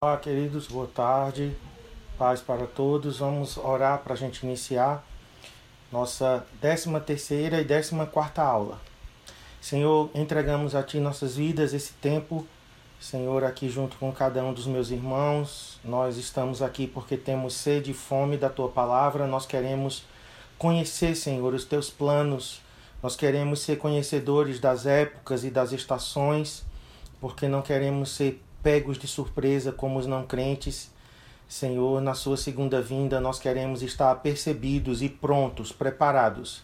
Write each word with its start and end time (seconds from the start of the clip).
Olá, 0.00 0.16
queridos, 0.16 0.68
boa 0.68 0.86
tarde, 0.86 1.56
paz 2.16 2.40
para 2.40 2.68
todos. 2.68 3.18
Vamos 3.18 3.56
orar 3.56 3.98
para 3.98 4.14
a 4.14 4.16
gente 4.16 4.46
iniciar 4.46 5.04
nossa 5.90 6.46
13 6.60 7.00
terceira 7.00 7.60
e 7.60 7.64
14 7.64 8.06
quarta 8.06 8.40
aula. 8.40 8.80
Senhor, 9.60 10.08
entregamos 10.14 10.76
a 10.76 10.84
Ti 10.84 11.00
nossas 11.00 11.34
vidas, 11.34 11.74
esse 11.74 11.94
tempo, 11.94 12.46
Senhor, 13.00 13.42
aqui 13.42 13.68
junto 13.68 13.96
com 13.96 14.12
cada 14.12 14.40
um 14.44 14.52
dos 14.52 14.68
meus 14.68 14.92
irmãos. 14.92 15.80
Nós 15.82 16.16
estamos 16.16 16.62
aqui 16.62 16.86
porque 16.86 17.16
temos 17.16 17.54
sede 17.54 17.90
e 17.90 17.94
fome 17.94 18.36
da 18.36 18.48
Tua 18.48 18.68
palavra. 18.68 19.26
Nós 19.26 19.46
queremos 19.46 20.04
conhecer, 20.56 21.16
Senhor, 21.16 21.52
os 21.52 21.64
Teus 21.64 21.90
planos. 21.90 22.60
Nós 23.02 23.16
queremos 23.16 23.62
ser 23.62 23.78
conhecedores 23.78 24.60
das 24.60 24.86
épocas 24.86 25.42
e 25.42 25.50
das 25.50 25.72
estações, 25.72 26.64
porque 27.20 27.48
não 27.48 27.62
queremos 27.62 28.10
ser 28.10 28.40
pegos 28.62 28.98
de 28.98 29.06
surpresa 29.06 29.72
como 29.72 29.98
os 29.98 30.06
não 30.06 30.26
crentes. 30.26 30.90
Senhor, 31.48 32.00
na 32.00 32.14
Sua 32.14 32.36
segunda 32.36 32.80
vinda, 32.82 33.20
nós 33.20 33.38
queremos 33.38 33.82
estar 33.82 34.10
apercebidos 34.10 35.02
e 35.02 35.08
prontos, 35.08 35.72
preparados. 35.72 36.62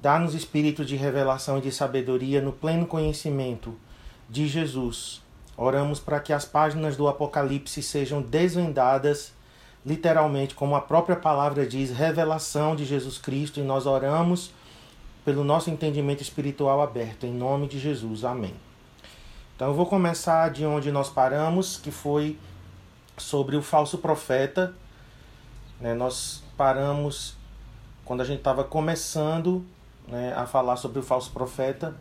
Dá-nos 0.00 0.34
espírito 0.34 0.84
de 0.84 0.96
revelação 0.96 1.58
e 1.58 1.62
de 1.62 1.72
sabedoria 1.72 2.40
no 2.40 2.52
pleno 2.52 2.86
conhecimento 2.86 3.74
de 4.28 4.46
Jesus. 4.46 5.22
Oramos 5.56 5.98
para 5.98 6.20
que 6.20 6.32
as 6.32 6.44
páginas 6.44 6.96
do 6.96 7.08
Apocalipse 7.08 7.82
sejam 7.82 8.20
desvendadas, 8.20 9.32
literalmente, 9.84 10.54
como 10.54 10.74
a 10.76 10.80
própria 10.80 11.16
palavra 11.16 11.66
diz, 11.66 11.90
revelação 11.90 12.76
de 12.76 12.84
Jesus 12.84 13.18
Cristo, 13.18 13.60
e 13.60 13.62
nós 13.62 13.86
oramos 13.86 14.50
pelo 15.24 15.42
nosso 15.42 15.70
entendimento 15.70 16.22
espiritual 16.22 16.82
aberto, 16.82 17.24
em 17.24 17.32
nome 17.32 17.66
de 17.66 17.78
Jesus. 17.78 18.24
Amém. 18.24 18.54
Então 19.54 19.68
eu 19.68 19.74
vou 19.74 19.86
começar 19.86 20.50
de 20.50 20.66
onde 20.66 20.90
nós 20.90 21.08
paramos, 21.08 21.76
que 21.76 21.92
foi 21.92 22.36
sobre 23.16 23.56
o 23.56 23.62
falso 23.62 23.98
profeta. 23.98 24.74
Né? 25.80 25.94
Nós 25.94 26.42
paramos 26.56 27.36
quando 28.04 28.20
a 28.20 28.24
gente 28.24 28.38
estava 28.38 28.64
começando 28.64 29.64
né, 30.08 30.34
a 30.36 30.44
falar 30.44 30.74
sobre 30.74 30.98
o 30.98 31.02
falso 31.02 31.30
profeta. 31.30 31.94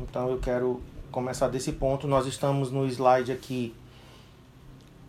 Então 0.00 0.28
eu 0.28 0.38
quero 0.38 0.82
começar 1.12 1.46
desse 1.46 1.70
ponto. 1.70 2.08
Nós 2.08 2.26
estamos 2.26 2.72
no 2.72 2.84
slide 2.86 3.30
aqui 3.30 3.72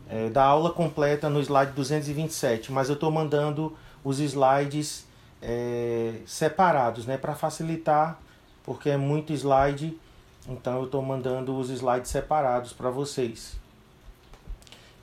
é, 0.08 0.30
da 0.30 0.44
aula 0.44 0.70
completa, 0.70 1.28
no 1.28 1.40
slide 1.40 1.72
227, 1.72 2.72
mas 2.72 2.88
eu 2.88 2.94
estou 2.94 3.12
mandando 3.12 3.76
os 4.04 4.20
slides 4.20 5.08
é, 5.42 6.22
separados 6.24 7.08
né, 7.08 7.18
para 7.18 7.34
facilitar, 7.34 8.20
porque 8.64 8.92
é 8.92 8.98
muito 8.98 9.34
slide 9.34 9.98
então 10.48 10.78
eu 10.78 10.86
estou 10.86 11.02
mandando 11.02 11.58
os 11.58 11.70
slides 11.70 12.10
separados 12.10 12.72
para 12.72 12.90
vocês. 12.90 13.58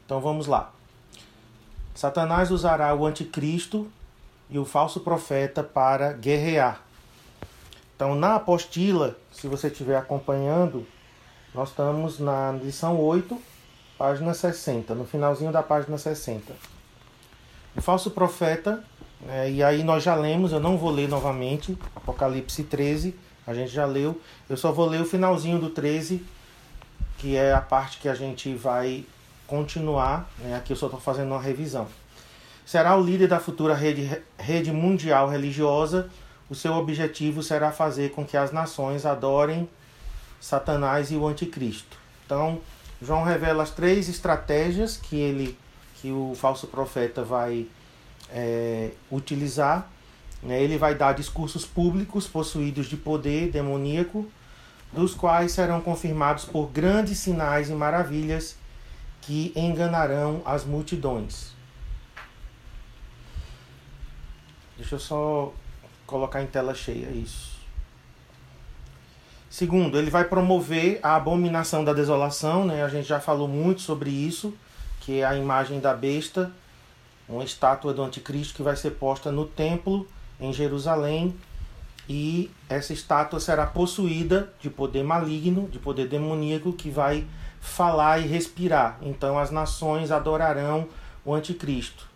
Então 0.04 0.20
vamos 0.20 0.46
lá. 0.46 0.72
Satanás 1.94 2.50
usará 2.50 2.94
o 2.94 3.06
anticristo 3.06 3.90
e 4.48 4.58
o 4.58 4.64
falso 4.64 5.00
profeta 5.00 5.62
para 5.62 6.12
guerrear. 6.12 6.80
Então 7.94 8.14
na 8.14 8.36
apostila, 8.36 9.16
se 9.30 9.46
você 9.46 9.68
estiver 9.68 9.96
acompanhando, 9.96 10.86
nós 11.54 11.68
estamos 11.68 12.18
na 12.18 12.52
lição 12.52 12.98
8, 12.98 13.40
página 13.96 14.34
60, 14.34 14.94
no 14.94 15.04
finalzinho 15.04 15.52
da 15.52 15.62
página 15.62 15.96
60. 15.96 16.52
O 17.76 17.82
falso 17.82 18.10
profeta, 18.10 18.82
é, 19.28 19.50
e 19.50 19.62
aí 19.62 19.84
nós 19.84 20.02
já 20.02 20.14
lemos, 20.14 20.52
eu 20.52 20.60
não 20.60 20.76
vou 20.76 20.90
ler 20.90 21.08
novamente, 21.08 21.78
Apocalipse 21.94 22.64
13, 22.64 23.14
a 23.46 23.54
gente 23.54 23.70
já 23.70 23.84
leu. 23.84 24.20
Eu 24.48 24.56
só 24.56 24.72
vou 24.72 24.86
ler 24.86 25.00
o 25.00 25.04
finalzinho 25.04 25.58
do 25.58 25.70
13, 25.70 26.24
que 27.18 27.36
é 27.36 27.52
a 27.52 27.60
parte 27.60 27.98
que 27.98 28.08
a 28.08 28.14
gente 28.14 28.54
vai 28.54 29.04
continuar. 29.46 30.28
Né? 30.38 30.56
Aqui 30.56 30.72
eu 30.72 30.76
só 30.76 30.86
estou 30.86 31.00
fazendo 31.00 31.28
uma 31.28 31.40
revisão. 31.40 31.86
Será 32.64 32.96
o 32.96 33.02
líder 33.02 33.28
da 33.28 33.38
futura 33.38 33.74
rede, 33.74 34.10
rede 34.38 34.72
mundial 34.72 35.28
religiosa. 35.28 36.08
O 36.48 36.54
seu 36.54 36.72
objetivo 36.74 37.42
será 37.42 37.70
fazer 37.70 38.10
com 38.12 38.24
que 38.24 38.36
as 38.36 38.52
nações 38.52 39.04
adorem 39.04 39.68
Satanás 40.40 41.10
e 41.10 41.16
o 41.16 41.26
anticristo. 41.26 41.96
Então, 42.24 42.60
João 43.00 43.22
revela 43.22 43.62
as 43.62 43.70
três 43.70 44.08
estratégias 44.08 44.96
que 44.96 45.16
ele, 45.16 45.58
que 45.96 46.10
o 46.10 46.34
falso 46.34 46.66
profeta 46.66 47.22
vai 47.22 47.66
é, 48.30 48.90
utilizar 49.10 49.90
ele 50.52 50.76
vai 50.76 50.94
dar 50.94 51.14
discursos 51.14 51.64
públicos 51.64 52.26
possuídos 52.26 52.86
de 52.86 52.96
poder 52.96 53.50
demoníaco, 53.50 54.26
dos 54.92 55.14
quais 55.14 55.52
serão 55.52 55.80
confirmados 55.80 56.44
por 56.44 56.68
grandes 56.68 57.18
sinais 57.18 57.70
e 57.70 57.72
maravilhas 57.72 58.56
que 59.22 59.52
enganarão 59.56 60.42
as 60.44 60.64
multidões. 60.64 61.52
Deixa 64.76 64.96
eu 64.96 65.00
só 65.00 65.52
colocar 66.06 66.42
em 66.42 66.46
tela 66.46 66.74
cheia 66.74 67.08
isso. 67.10 67.54
Segundo, 69.48 69.98
ele 69.98 70.10
vai 70.10 70.24
promover 70.24 70.98
a 71.02 71.14
abominação 71.14 71.84
da 71.84 71.92
desolação, 71.92 72.66
né? 72.66 72.82
A 72.82 72.88
gente 72.88 73.06
já 73.06 73.20
falou 73.20 73.46
muito 73.48 73.80
sobre 73.80 74.10
isso, 74.10 74.52
que 75.00 75.20
é 75.20 75.24
a 75.24 75.36
imagem 75.36 75.80
da 75.80 75.94
besta, 75.94 76.52
uma 77.28 77.44
estátua 77.44 77.94
do 77.94 78.02
anticristo 78.02 78.54
que 78.54 78.62
vai 78.62 78.76
ser 78.76 78.90
posta 78.92 79.30
no 79.30 79.46
templo 79.46 80.06
em 80.44 80.52
Jerusalém 80.52 81.34
e 82.08 82.50
essa 82.68 82.92
estátua 82.92 83.40
será 83.40 83.66
possuída 83.66 84.52
de 84.60 84.68
poder 84.68 85.02
maligno, 85.02 85.68
de 85.68 85.78
poder 85.78 86.06
demoníaco 86.06 86.72
que 86.72 86.90
vai 86.90 87.26
falar 87.60 88.18
e 88.20 88.26
respirar. 88.26 88.98
Então 89.02 89.38
as 89.38 89.50
nações 89.50 90.10
adorarão 90.10 90.86
o 91.24 91.34
anticristo. 91.34 92.06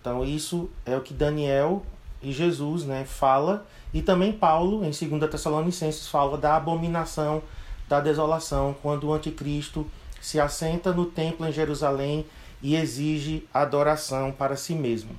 Então 0.00 0.24
isso 0.24 0.70
é 0.84 0.96
o 0.96 1.00
que 1.00 1.14
Daniel 1.14 1.84
e 2.22 2.32
Jesus, 2.32 2.84
né, 2.84 3.04
fala 3.06 3.66
e 3.92 4.02
também 4.02 4.32
Paulo 4.32 4.84
em 4.84 4.90
2 4.90 5.30
Tessalonicenses 5.30 6.06
fala 6.06 6.36
da 6.36 6.56
abominação 6.56 7.42
da 7.88 7.98
desolação 7.98 8.76
quando 8.82 9.08
o 9.08 9.12
anticristo 9.12 9.86
se 10.20 10.38
assenta 10.38 10.92
no 10.92 11.06
templo 11.06 11.46
em 11.46 11.52
Jerusalém 11.52 12.26
e 12.62 12.76
exige 12.76 13.48
adoração 13.52 14.30
para 14.30 14.54
si 14.54 14.74
mesmo. 14.74 15.10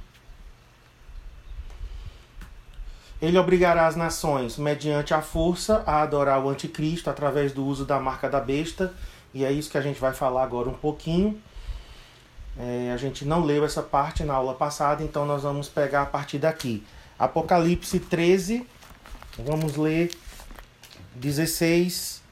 Ele 3.21 3.37
obrigará 3.37 3.85
as 3.85 3.95
nações, 3.95 4.57
mediante 4.57 5.13
a 5.13 5.21
força, 5.21 5.83
a 5.85 6.01
adorar 6.01 6.43
o 6.43 6.49
anticristo 6.49 7.07
através 7.07 7.51
do 7.51 7.63
uso 7.63 7.85
da 7.85 7.99
marca 7.99 8.27
da 8.27 8.39
besta. 8.39 8.91
E 9.31 9.45
é 9.45 9.51
isso 9.51 9.69
que 9.69 9.77
a 9.77 9.81
gente 9.81 9.99
vai 9.99 10.11
falar 10.11 10.41
agora 10.41 10.67
um 10.67 10.73
pouquinho. 10.73 11.39
É, 12.57 12.91
a 12.91 12.97
gente 12.97 13.23
não 13.23 13.45
leu 13.45 13.63
essa 13.63 13.83
parte 13.83 14.23
na 14.23 14.33
aula 14.33 14.55
passada, 14.55 15.03
então 15.03 15.23
nós 15.23 15.43
vamos 15.43 15.69
pegar 15.69 16.01
a 16.01 16.05
partir 16.07 16.39
daqui. 16.39 16.83
Apocalipse 17.19 17.99
13, 17.99 18.65
vamos 19.37 19.75
ler 19.75 20.09
16 21.13 22.23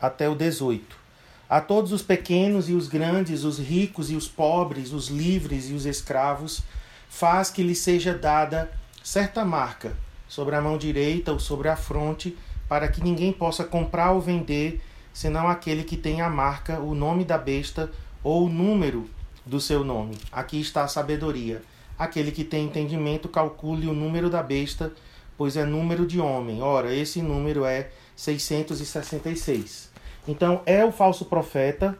até 0.00 0.28
o 0.28 0.34
18. 0.34 1.06
A 1.48 1.60
todos 1.60 1.92
os 1.92 2.02
pequenos 2.02 2.68
e 2.68 2.72
os 2.72 2.88
grandes, 2.88 3.44
os 3.44 3.60
ricos 3.60 4.10
e 4.10 4.16
os 4.16 4.26
pobres, 4.26 4.92
os 4.92 5.06
livres 5.06 5.70
e 5.70 5.72
os 5.72 5.86
escravos, 5.86 6.64
faz 7.08 7.48
que 7.48 7.62
lhe 7.62 7.76
seja 7.76 8.12
dada 8.12 8.68
certa 9.04 9.44
marca 9.44 9.92
sobre 10.28 10.54
a 10.54 10.60
mão 10.60 10.76
direita 10.76 11.32
ou 11.32 11.38
sobre 11.38 11.68
a 11.68 11.76
fronte, 11.76 12.36
para 12.68 12.88
que 12.88 13.02
ninguém 13.02 13.32
possa 13.32 13.64
comprar 13.64 14.12
ou 14.12 14.20
vender, 14.20 14.82
senão 15.12 15.48
aquele 15.48 15.84
que 15.84 15.96
tem 15.96 16.20
a 16.20 16.28
marca, 16.28 16.80
o 16.80 16.94
nome 16.94 17.24
da 17.24 17.38
besta 17.38 17.90
ou 18.22 18.46
o 18.46 18.48
número 18.48 19.08
do 19.44 19.60
seu 19.60 19.84
nome. 19.84 20.18
Aqui 20.32 20.60
está 20.60 20.84
a 20.84 20.88
sabedoria. 20.88 21.62
Aquele 21.98 22.32
que 22.32 22.44
tem 22.44 22.66
entendimento, 22.66 23.28
calcule 23.28 23.86
o 23.86 23.92
número 23.92 24.28
da 24.28 24.42
besta, 24.42 24.92
pois 25.38 25.56
é 25.56 25.64
número 25.64 26.06
de 26.06 26.20
homem. 26.20 26.60
Ora, 26.60 26.94
esse 26.94 27.22
número 27.22 27.64
é 27.64 27.90
666. 28.16 29.90
Então, 30.28 30.60
é 30.66 30.84
o 30.84 30.90
falso 30.90 31.24
profeta 31.24 31.96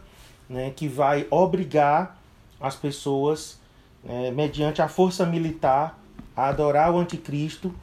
né, 0.49 0.73
que 0.75 0.89
vai 0.89 1.27
obrigar 1.31 2.21
as 2.61 2.75
pessoas, 2.75 3.59
né, 4.03 4.31
mediante 4.31 4.83
a 4.83 4.89
força 4.89 5.25
militar, 5.25 5.99
a 6.37 6.49
adorar 6.49 6.93
o 6.93 6.99
anticristo 6.99 7.75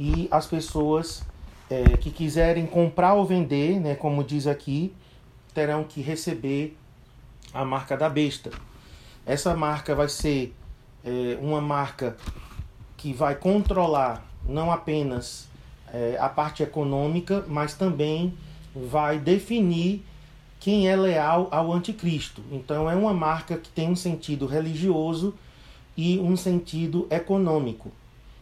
e 0.00 0.26
as 0.30 0.46
pessoas 0.46 1.22
é, 1.68 1.94
que 1.98 2.10
quiserem 2.10 2.66
comprar 2.66 3.12
ou 3.12 3.26
vender, 3.26 3.78
né, 3.78 3.94
como 3.94 4.24
diz 4.24 4.46
aqui, 4.46 4.94
terão 5.52 5.84
que 5.84 6.00
receber 6.00 6.74
a 7.52 7.66
marca 7.66 7.98
da 7.98 8.08
besta. 8.08 8.50
Essa 9.26 9.54
marca 9.54 9.94
vai 9.94 10.08
ser 10.08 10.54
é, 11.04 11.36
uma 11.42 11.60
marca 11.60 12.16
que 12.96 13.12
vai 13.12 13.34
controlar 13.34 14.26
não 14.48 14.72
apenas 14.72 15.46
é, 15.92 16.16
a 16.18 16.30
parte 16.30 16.62
econômica, 16.62 17.44
mas 17.46 17.74
também 17.74 18.32
vai 18.74 19.18
definir 19.18 20.02
quem 20.58 20.88
é 20.88 20.96
leal 20.96 21.46
ao 21.50 21.70
anticristo. 21.74 22.42
Então 22.50 22.88
é 22.88 22.96
uma 22.96 23.12
marca 23.12 23.58
que 23.58 23.68
tem 23.68 23.90
um 23.90 23.96
sentido 23.96 24.46
religioso 24.46 25.34
e 25.94 26.18
um 26.18 26.38
sentido 26.38 27.06
econômico. 27.10 27.92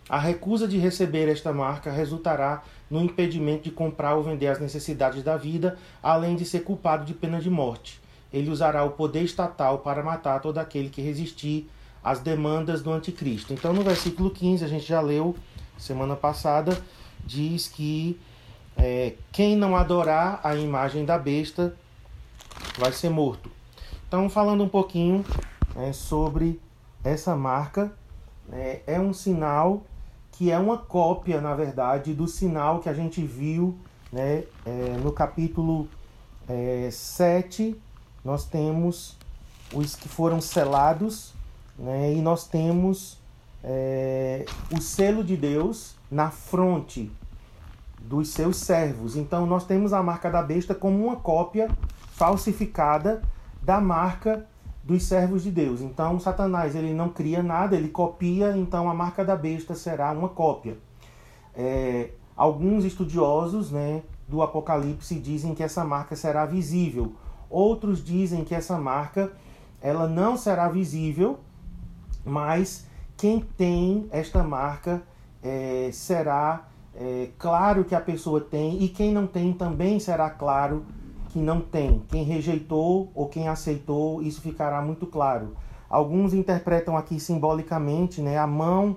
A 0.09 0.19
recusa 0.19 0.67
de 0.67 0.79
receber 0.79 1.29
esta 1.29 1.53
marca 1.53 1.93
resultará 1.93 2.63
no 2.91 3.03
impedimento 3.03 3.65
de 3.65 3.71
comprar 3.71 4.15
ou 4.15 4.23
vender 4.23 4.47
as 4.47 4.59
necessidades 4.59 5.23
da 5.23 5.37
vida, 5.37 5.77
além 6.03 6.35
de 6.35 6.47
ser 6.47 6.61
culpado 6.61 7.05
de 7.05 7.13
pena 7.13 7.41
de 7.41 7.51
morte. 7.51 8.01
ele 8.31 8.51
usará 8.51 8.85
o 8.85 8.91
poder 8.91 9.23
estatal 9.23 9.79
para 9.79 10.03
matar 10.03 10.41
todo 10.41 10.59
aquele 10.59 10.91
que 10.91 11.01
resistir 11.01 11.69
às 12.05 12.21
demandas 12.21 12.83
do 12.83 12.93
anticristo. 12.93 13.55
Então, 13.55 13.73
no 13.73 13.83
versículo 13.83 14.31
15, 14.31 14.65
a 14.65 14.69
gente 14.69 14.87
já 14.87 15.01
leu 15.01 15.35
semana 15.79 16.15
passada, 16.15 16.79
diz 17.25 17.69
que 17.69 18.21
é, 18.77 19.15
quem 19.33 19.57
não 19.57 19.75
adorar 19.77 20.41
a 20.45 20.55
imagem 20.55 21.05
da 21.05 21.19
besta 21.19 21.75
vai 22.79 22.93
ser 22.93 23.09
morto. 23.09 23.51
Então, 24.07 24.29
falando 24.29 24.63
um 24.63 24.69
pouquinho 24.69 25.25
é, 25.77 25.93
sobre 25.93 26.61
essa 27.03 27.35
marca, 27.35 27.93
é, 28.53 28.83
é 28.87 29.01
um 29.01 29.13
sinal 29.13 29.83
que 30.39 30.53
é 30.53 30.59
uma 30.59 30.79
cópia, 30.79 31.41
na 31.41 31.53
verdade, 31.53 32.15
do 32.15 32.29
sinal 32.29 32.79
que 32.79 32.89
a 32.89 32.95
gente 32.95 33.21
viu 33.21 33.77
né, 34.13 34.45
é, 34.65 34.97
no 35.03 35.11
capítulo 35.11 35.89
é, 36.49 36.89
7. 36.93 37.77
Nós 38.25 38.45
temos 38.45 39.17
os 39.75 39.97
que 39.97 40.09
foram 40.09 40.41
selados 40.41 41.35
né, 41.77 42.15
e 42.15 42.23
nós 42.23 42.47
temos 42.47 43.19
é, 43.65 44.47
o 44.71 44.81
selo 44.81 45.25
de 45.25 45.37
Deus 45.37 45.97
na 46.09 46.31
fronte 46.31 47.11
dos 48.01 48.29
seus 48.29 48.59
servos. 48.59 49.17
Então 49.17 49.45
nós 49.45 49.67
temos 49.67 49.93
a 49.93 50.01
marca 50.05 50.31
da 50.31 50.41
besta 50.41 50.73
como 50.73 51.05
uma 51.05 51.17
cópia 51.17 51.69
falsificada 52.13 53.23
da 53.61 53.81
marca 53.81 54.47
dos 54.89 55.03
servos 55.03 55.43
de 55.43 55.51
Deus. 55.51 55.83
Então 55.83 56.19
Satanás 56.19 56.75
ele 56.75 56.95
não 56.95 57.11
cria 57.11 57.43
nada, 57.43 57.77
ele 57.77 57.91
copia. 57.91 58.57
Então 58.57 58.89
a 58.89 58.95
marca 58.95 59.23
da 59.23 59.37
besta 59.37 59.75
será 59.75 60.11
uma 60.13 60.31
cópia. 60.31 60.79
É, 61.55 62.13
alguns 62.35 62.87
estudiosos, 62.87 63.71
né, 63.71 64.03
do 64.27 64.41
Apocalipse 64.41 65.15
dizem 65.17 65.55
que 65.55 65.63
essa 65.63 65.85
marca 65.85 66.17
será 66.17 66.47
visível. 66.47 67.13
Outros 67.51 68.03
dizem 68.03 68.45
que 68.45 68.55
essa 68.55 68.79
marca 68.79 69.31
ela 69.83 70.09
não 70.09 70.39
será 70.39 70.69
visível, 70.71 71.39
mas 72.25 72.87
quem 73.15 73.41
tem 73.41 74.09
esta 74.11 74.43
marca 74.43 75.03
é, 75.43 75.91
será 75.93 76.67
é, 76.95 77.29
claro 77.39 77.85
que 77.85 77.95
a 77.95 78.01
pessoa 78.01 78.41
tem 78.41 78.83
e 78.83 78.89
quem 78.89 79.13
não 79.13 79.27
tem 79.27 79.53
também 79.53 80.01
será 80.01 80.31
claro 80.31 80.87
que 81.29 81.39
não 81.39 81.61
tem. 81.61 82.03
Quem 82.09 82.25
rejeitou 82.25 83.11
ou 83.15 83.29
quem 83.29 83.49
aceitou, 83.49 84.23
isso 84.23 84.41
ficará 84.41 84.81
muito 84.83 85.07
claro. 85.07 85.55
Alguns 85.89 86.35
interpretam 86.35 86.97
aqui 86.97 87.19
simbolicamente 87.19 88.21
né, 88.21 88.39
a 88.39 88.47
mão 88.47 88.97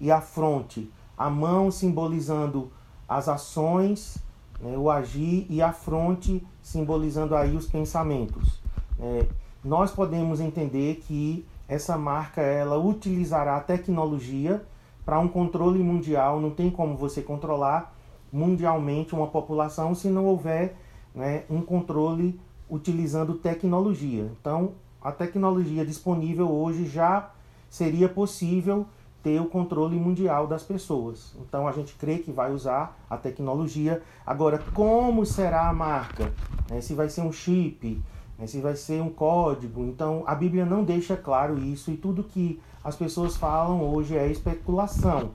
e 0.00 0.10
a 0.10 0.20
fronte. 0.20 0.90
A 1.16 1.30
mão 1.30 1.70
simbolizando 1.70 2.70
as 3.08 3.28
ações, 3.28 4.18
né, 4.60 4.76
o 4.76 4.90
agir, 4.90 5.46
e 5.48 5.62
a 5.62 5.72
fronte 5.72 6.44
simbolizando 6.62 7.36
aí 7.36 7.54
os 7.54 7.66
pensamentos. 7.66 8.60
É, 8.98 9.26
nós 9.64 9.92
podemos 9.92 10.40
entender 10.40 11.02
que 11.06 11.46
essa 11.68 11.96
marca 11.96 12.40
ela 12.40 12.76
utilizará 12.76 13.56
a 13.56 13.60
tecnologia 13.60 14.62
para 15.04 15.18
um 15.18 15.28
controle 15.28 15.82
mundial. 15.82 16.40
Não 16.40 16.50
tem 16.50 16.70
como 16.70 16.96
você 16.96 17.22
controlar 17.22 17.94
mundialmente 18.32 19.14
uma 19.14 19.26
população 19.26 19.94
se 19.94 20.08
não 20.08 20.26
houver 20.26 20.76
né, 21.14 21.44
um 21.50 21.60
controle 21.60 22.40
utilizando 22.68 23.34
tecnologia. 23.34 24.30
Então, 24.40 24.72
a 25.02 25.10
tecnologia 25.10 25.84
disponível 25.84 26.50
hoje 26.50 26.86
já 26.86 27.30
seria 27.68 28.08
possível 28.08 28.86
ter 29.22 29.40
o 29.40 29.46
controle 29.46 29.96
mundial 29.96 30.46
das 30.46 30.62
pessoas. 30.62 31.34
Então 31.40 31.68
a 31.68 31.72
gente 31.72 31.94
crê 31.94 32.18
que 32.18 32.32
vai 32.32 32.52
usar 32.52 32.98
a 33.08 33.16
tecnologia. 33.16 34.02
Agora, 34.26 34.58
como 34.74 35.24
será 35.24 35.68
a 35.68 35.72
marca? 35.72 36.32
É, 36.70 36.80
se 36.80 36.94
vai 36.94 37.08
ser 37.08 37.20
um 37.20 37.32
chip, 37.32 38.02
é, 38.38 38.46
se 38.46 38.60
vai 38.60 38.74
ser 38.74 39.00
um 39.00 39.10
código. 39.10 39.84
Então 39.84 40.24
a 40.26 40.34
Bíblia 40.34 40.66
não 40.66 40.82
deixa 40.82 41.16
claro 41.16 41.58
isso 41.58 41.90
e 41.90 41.96
tudo 41.96 42.24
que 42.24 42.60
as 42.82 42.96
pessoas 42.96 43.36
falam 43.36 43.84
hoje 43.94 44.16
é 44.16 44.26
especulação. 44.26 45.30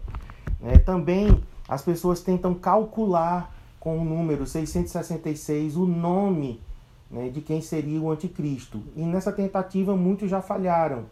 É, 0.61 0.77
também 0.77 1.41
as 1.67 1.81
pessoas 1.81 2.21
tentam 2.21 2.53
calcular 2.53 3.53
com 3.79 3.99
o 3.99 4.03
número 4.03 4.45
666 4.45 5.75
o 5.75 5.85
nome 5.85 6.61
né, 7.09 7.29
de 7.29 7.41
quem 7.41 7.61
seria 7.61 8.01
o 8.01 8.11
anticristo. 8.11 8.81
E 8.95 9.01
nessa 9.01 9.31
tentativa 9.31 9.95
muitos 9.95 10.29
já 10.29 10.41
falharam. 10.41 11.05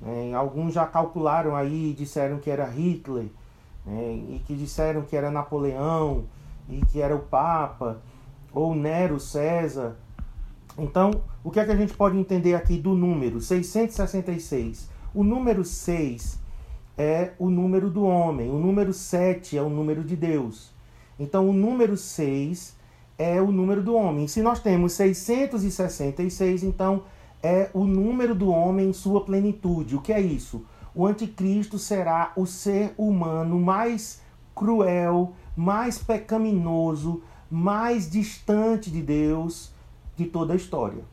Né, 0.00 0.34
alguns 0.34 0.74
já 0.74 0.86
calcularam 0.86 1.54
aí, 1.54 1.94
disseram 1.96 2.38
que 2.38 2.50
era 2.50 2.64
Hitler, 2.64 3.26
né, 3.86 4.14
e 4.30 4.42
que 4.46 4.54
disseram 4.54 5.02
que 5.02 5.16
era 5.16 5.30
Napoleão, 5.30 6.24
e 6.68 6.84
que 6.86 7.00
era 7.00 7.14
o 7.14 7.20
Papa, 7.20 8.00
ou 8.52 8.74
Nero 8.74 9.18
César. 9.18 9.96
Então, 10.76 11.22
o 11.44 11.50
que 11.50 11.60
é 11.60 11.64
que 11.64 11.70
a 11.70 11.76
gente 11.76 11.94
pode 11.94 12.16
entender 12.16 12.54
aqui 12.54 12.78
do 12.78 12.94
número 12.94 13.40
666? 13.40 14.88
O 15.14 15.22
número 15.22 15.64
6 15.64 16.40
é 16.96 17.32
o 17.38 17.50
número 17.50 17.90
do 17.90 18.04
homem, 18.04 18.50
o 18.50 18.58
número 18.58 18.92
7 18.92 19.56
é 19.56 19.62
o 19.62 19.68
número 19.68 20.02
de 20.02 20.16
Deus. 20.16 20.71
Então, 21.22 21.48
o 21.48 21.52
número 21.52 21.96
6 21.96 22.74
é 23.16 23.40
o 23.40 23.52
número 23.52 23.80
do 23.80 23.94
homem. 23.94 24.26
Se 24.26 24.42
nós 24.42 24.58
temos 24.58 24.94
666, 24.94 26.64
então 26.64 27.04
é 27.40 27.70
o 27.72 27.84
número 27.84 28.34
do 28.34 28.50
homem 28.50 28.88
em 28.88 28.92
sua 28.92 29.24
plenitude. 29.24 29.94
O 29.94 30.00
que 30.00 30.12
é 30.12 30.20
isso? 30.20 30.64
O 30.92 31.06
anticristo 31.06 31.78
será 31.78 32.32
o 32.34 32.44
ser 32.44 32.92
humano 32.98 33.60
mais 33.60 34.20
cruel, 34.52 35.32
mais 35.56 35.96
pecaminoso, 35.96 37.22
mais 37.48 38.10
distante 38.10 38.90
de 38.90 39.00
Deus 39.00 39.72
de 40.16 40.24
toda 40.24 40.54
a 40.54 40.56
história. 40.56 41.04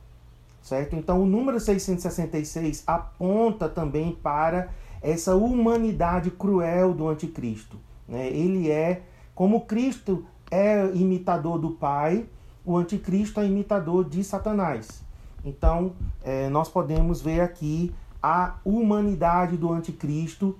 Certo? 0.63 0.95
Então, 0.95 1.21
o 1.21 1.25
número 1.27 1.59
666 1.59 2.83
aponta 2.87 3.69
também 3.69 4.11
para 4.11 4.69
essa 5.03 5.35
humanidade 5.35 6.31
cruel 6.31 6.95
do 6.95 7.07
anticristo. 7.07 7.77
Né? 8.07 8.27
Ele 8.29 8.71
é 8.71 9.03
como 9.39 9.61
Cristo 9.61 10.25
é 10.51 10.85
imitador 10.93 11.59
do 11.59 11.69
Pai, 11.69 12.25
o 12.65 12.75
anticristo 12.75 13.39
é 13.39 13.45
imitador 13.45 14.03
de 14.03 14.21
Satanás. 14.21 15.01
Então, 15.45 15.93
é, 16.25 16.49
nós 16.49 16.67
podemos 16.67 17.21
ver 17.21 17.39
aqui 17.39 17.95
a 18.21 18.57
humanidade 18.65 19.55
do 19.55 19.71
anticristo 19.71 20.59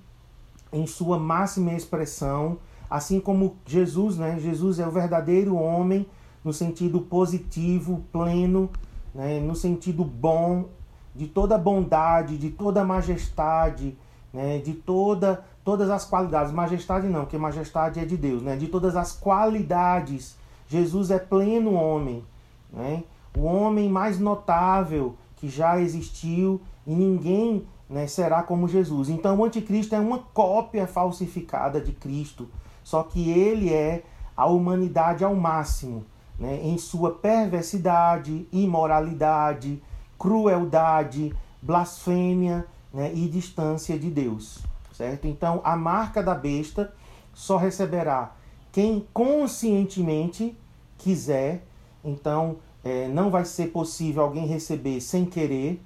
em 0.72 0.88
sua 0.88 1.20
máxima 1.20 1.74
expressão, 1.74 2.58
assim 2.90 3.20
como 3.20 3.58
Jesus, 3.66 4.16
né? 4.16 4.40
Jesus 4.40 4.80
é 4.80 4.88
o 4.88 4.92
verdadeiro 4.92 5.58
homem 5.58 6.08
no 6.42 6.54
sentido 6.54 7.02
positivo, 7.02 8.06
pleno, 8.14 8.70
né? 9.14 9.42
no 9.42 9.58
sentido 9.58 10.06
bom, 10.06 10.70
de 11.14 11.28
toda 11.28 11.58
bondade, 11.58 12.38
de 12.38 12.50
toda 12.50 12.86
majestade, 12.86 13.98
né? 14.33 14.59
de 14.59 14.74
toda 14.74 15.44
todas 15.69 15.92
as 15.92 16.04
qualidades. 16.04 16.52
Majestade 16.52 17.07
não, 17.07 17.21
porque 17.21 17.38
majestade 17.38 17.99
é 17.99 18.06
de 18.06 18.18
Deus, 18.18 18.42
né? 18.42 18.56
De 18.56 18.68
todas 18.68 18.95
as 18.95 19.11
qualidades. 19.11 20.35
Jesus 20.68 21.11
é 21.11 21.19
pleno 21.19 21.76
homem, 21.76 22.26
né? 22.73 23.04
O 23.38 23.44
homem 23.44 23.88
mais 23.88 24.19
notável 24.19 25.16
que 25.35 25.47
já 25.47 25.80
existiu 25.80 26.59
e 26.88 26.95
ninguém 26.95 27.68
né, 27.88 28.07
será 28.07 28.42
como 28.42 28.68
Jesus. 28.68 29.09
Então 29.09 29.38
o 29.38 29.45
anticristo 29.45 29.94
é 29.94 29.99
uma 29.99 30.18
cópia 30.33 30.88
falsificada 30.88 31.80
de 31.80 31.92
Cristo, 31.92 32.49
só 32.83 33.04
que 33.04 33.30
ele 33.30 33.71
é 33.71 34.02
a 34.35 34.47
humanidade 34.47 35.23
ao 35.23 35.35
máximo, 35.35 36.04
né, 36.40 36.59
em 36.64 36.80
sua 36.80 37.11
perversidade, 37.11 38.47
imoralidade, 38.52 39.83
crueldade, 40.18 41.31
blasfêmia 41.61 42.66
né, 42.92 43.11
e 43.14 43.28
distância 43.28 43.99
de 43.99 44.09
Deus 44.09 44.68
certo? 45.00 45.28
Então, 45.28 45.62
a 45.64 45.78
marca 45.78 46.22
da 46.22 46.36
besta 46.36 46.94
só 47.34 47.56
receberá 47.56 48.34
quem 48.70 49.08
conscientemente 49.14 50.58
quiser. 50.98 51.64
Então, 52.04 52.58
é, 52.84 53.08
não 53.08 53.32
vai 53.32 53.46
ser 53.46 53.68
possível 53.68 54.24
alguém 54.24 54.46
receber 54.46 55.00
sem 55.00 55.26
querer. 55.26 55.82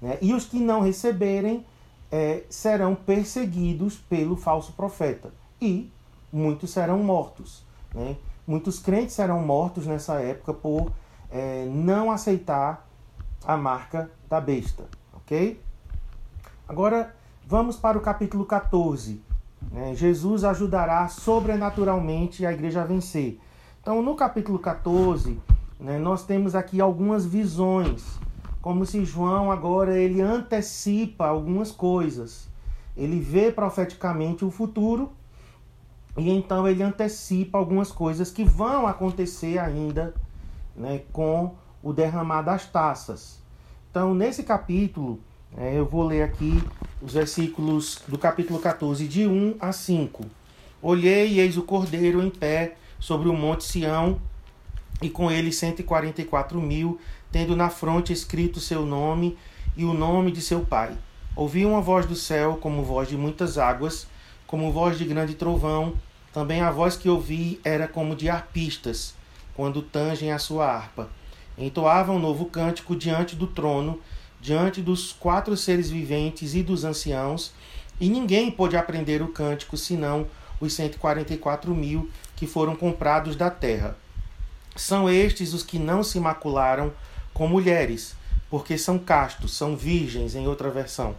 Né? 0.00 0.18
E 0.22 0.32
os 0.32 0.44
que 0.44 0.60
não 0.60 0.80
receberem 0.80 1.66
é, 2.12 2.44
serão 2.48 2.94
perseguidos 2.94 3.96
pelo 3.96 4.36
falso 4.36 4.72
profeta. 4.72 5.32
E 5.60 5.90
muitos 6.32 6.70
serão 6.70 7.02
mortos. 7.02 7.64
Né? 7.92 8.16
Muitos 8.46 8.78
crentes 8.78 9.16
serão 9.16 9.42
mortos 9.42 9.84
nessa 9.84 10.20
época 10.20 10.54
por 10.54 10.92
é, 11.28 11.66
não 11.66 12.12
aceitar 12.12 12.88
a 13.44 13.56
marca 13.56 14.08
da 14.30 14.40
besta. 14.40 14.84
Ok? 15.12 15.60
Agora, 16.68 17.12
Vamos 17.46 17.76
para 17.76 17.98
o 17.98 18.00
capítulo 18.00 18.46
14. 18.46 19.20
Né? 19.70 19.94
Jesus 19.94 20.44
ajudará 20.44 21.06
sobrenaturalmente 21.08 22.46
a 22.46 22.50
igreja 22.50 22.80
a 22.80 22.86
vencer. 22.86 23.38
Então, 23.82 24.00
no 24.00 24.14
capítulo 24.14 24.58
14, 24.58 25.38
né, 25.78 25.98
nós 25.98 26.24
temos 26.24 26.54
aqui 26.54 26.80
algumas 26.80 27.26
visões, 27.26 28.18
como 28.62 28.86
se 28.86 29.04
João 29.04 29.52
agora 29.52 29.98
ele 29.98 30.22
antecipa 30.22 31.26
algumas 31.26 31.70
coisas. 31.70 32.48
Ele 32.96 33.20
vê 33.20 33.52
profeticamente 33.52 34.42
o 34.42 34.50
futuro 34.50 35.12
e 36.16 36.30
então 36.30 36.66
ele 36.66 36.82
antecipa 36.82 37.58
algumas 37.58 37.92
coisas 37.92 38.30
que 38.30 38.42
vão 38.42 38.86
acontecer 38.86 39.58
ainda 39.58 40.14
né, 40.74 41.02
com 41.12 41.54
o 41.82 41.92
derramar 41.92 42.40
das 42.40 42.64
taças. 42.66 43.38
Então, 43.90 44.14
nesse 44.14 44.42
capítulo, 44.42 45.20
eu 45.56 45.86
vou 45.86 46.02
ler 46.02 46.22
aqui 46.22 46.62
os 47.00 47.14
versículos 47.14 48.02
do 48.08 48.18
capítulo 48.18 48.58
14, 48.58 49.06
de 49.06 49.26
1 49.26 49.56
a 49.60 49.72
5. 49.72 50.24
Olhei 50.82 51.28
e 51.28 51.40
eis 51.40 51.56
o 51.56 51.62
cordeiro 51.62 52.22
em 52.22 52.30
pé 52.30 52.76
sobre 52.98 53.28
o 53.28 53.34
monte 53.34 53.64
Sião, 53.64 54.20
e 55.00 55.08
com 55.08 55.30
ele 55.30 55.52
144 55.52 56.60
mil, 56.60 56.98
tendo 57.30 57.54
na 57.54 57.68
fronte 57.68 58.12
escrito 58.12 58.58
seu 58.58 58.84
nome 58.84 59.36
e 59.76 59.84
o 59.84 59.92
nome 59.92 60.32
de 60.32 60.40
seu 60.40 60.60
pai. 60.64 60.96
Ouvi 61.36 61.64
uma 61.64 61.80
voz 61.80 62.06
do 62.06 62.14
céu, 62.16 62.58
como 62.60 62.82
voz 62.82 63.08
de 63.08 63.16
muitas 63.16 63.58
águas, 63.58 64.06
como 64.46 64.72
voz 64.72 64.98
de 64.98 65.04
grande 65.04 65.34
trovão. 65.34 65.94
Também 66.32 66.62
a 66.62 66.70
voz 66.70 66.96
que 66.96 67.08
ouvi 67.08 67.60
era 67.64 67.86
como 67.86 68.16
de 68.16 68.28
arpistas, 68.28 69.14
quando 69.54 69.82
tangem 69.82 70.32
a 70.32 70.38
sua 70.38 70.66
harpa. 70.66 71.08
Entoavam 71.56 72.16
um 72.16 72.20
novo 72.20 72.46
cântico 72.46 72.96
diante 72.96 73.36
do 73.36 73.46
trono, 73.46 74.00
diante 74.44 74.82
dos 74.82 75.10
quatro 75.10 75.56
seres 75.56 75.88
viventes 75.88 76.54
e 76.54 76.62
dos 76.62 76.84
anciãos, 76.84 77.54
e 77.98 78.10
ninguém 78.10 78.50
pôde 78.50 78.76
aprender 78.76 79.22
o 79.22 79.28
cântico 79.28 79.74
senão 79.74 80.26
os 80.60 80.74
144 80.74 81.74
mil 81.74 82.10
que 82.36 82.46
foram 82.46 82.76
comprados 82.76 83.36
da 83.36 83.48
terra. 83.48 83.96
São 84.76 85.08
estes 85.08 85.54
os 85.54 85.62
que 85.62 85.78
não 85.78 86.02
se 86.02 86.20
macularam 86.20 86.92
com 87.32 87.48
mulheres, 87.48 88.14
porque 88.50 88.76
são 88.76 88.98
castos, 88.98 89.56
são 89.56 89.74
virgens, 89.78 90.34
em 90.34 90.46
outra 90.46 90.68
versão. 90.68 91.14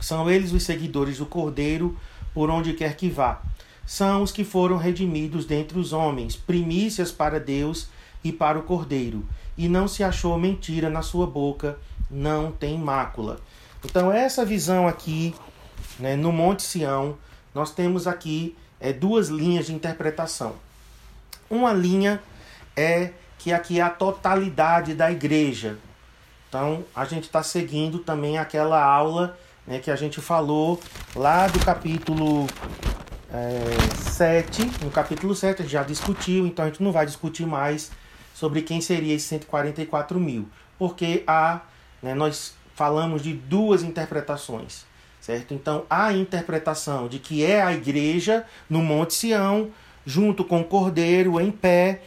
São 0.00 0.30
eles 0.30 0.52
os 0.52 0.62
seguidores 0.62 1.18
do 1.18 1.26
Cordeiro, 1.26 1.98
por 2.32 2.48
onde 2.48 2.72
quer 2.72 2.96
que 2.96 3.10
vá. 3.10 3.42
São 3.84 4.22
os 4.22 4.32
que 4.32 4.42
foram 4.42 4.78
redimidos 4.78 5.44
dentre 5.44 5.78
os 5.78 5.92
homens, 5.92 6.34
primícias 6.34 7.12
para 7.12 7.38
Deus 7.38 7.88
e 8.24 8.32
para 8.32 8.58
o 8.58 8.62
Cordeiro. 8.62 9.22
E 9.58 9.68
não 9.68 9.86
se 9.86 10.02
achou 10.02 10.38
mentira 10.38 10.88
na 10.88 11.02
sua 11.02 11.26
boca, 11.26 11.78
não 12.12 12.52
tem 12.52 12.78
mácula. 12.78 13.40
Então, 13.84 14.12
essa 14.12 14.44
visão 14.44 14.86
aqui, 14.86 15.34
né, 15.98 16.14
no 16.14 16.30
Monte 16.30 16.62
Sião, 16.62 17.16
nós 17.54 17.72
temos 17.72 18.06
aqui 18.06 18.56
é, 18.78 18.92
duas 18.92 19.28
linhas 19.28 19.66
de 19.66 19.74
interpretação. 19.74 20.54
Uma 21.50 21.72
linha 21.72 22.22
é 22.76 23.10
que 23.38 23.52
aqui 23.52 23.80
é 23.80 23.82
a 23.82 23.90
totalidade 23.90 24.94
da 24.94 25.10
igreja. 25.10 25.78
Então, 26.48 26.84
a 26.94 27.04
gente 27.04 27.24
está 27.24 27.42
seguindo 27.42 27.98
também 27.98 28.38
aquela 28.38 28.82
aula 28.82 29.36
né, 29.66 29.78
que 29.78 29.90
a 29.90 29.96
gente 29.96 30.20
falou 30.20 30.80
lá 31.16 31.48
do 31.48 31.58
capítulo 31.60 32.46
é, 33.32 34.10
7. 34.10 34.70
No 34.84 34.90
capítulo 34.90 35.34
7 35.34 35.60
a 35.60 35.62
gente 35.62 35.72
já 35.72 35.82
discutiu, 35.82 36.46
então 36.46 36.64
a 36.64 36.68
gente 36.68 36.82
não 36.82 36.92
vai 36.92 37.06
discutir 37.06 37.46
mais 37.46 37.90
sobre 38.34 38.62
quem 38.62 38.80
seria 38.80 39.14
esses 39.14 39.28
144 39.28 40.18
mil, 40.18 40.48
porque 40.78 41.22
há, 41.26 41.60
né, 42.02 42.14
nós 42.14 42.54
falamos 42.74 43.22
de 43.22 43.32
duas 43.32 43.82
interpretações 43.82 44.84
certo? 45.22 45.54
Então, 45.54 45.86
a 45.88 46.12
interpretação 46.12 47.06
de 47.06 47.20
que 47.20 47.44
é 47.44 47.62
a 47.62 47.72
igreja 47.72 48.44
no 48.68 48.82
Monte 48.82 49.14
Sião, 49.14 49.70
junto 50.04 50.44
com 50.44 50.60
o 50.60 50.64
Cordeiro 50.64 51.40
em 51.40 51.50
pé, 51.50 52.02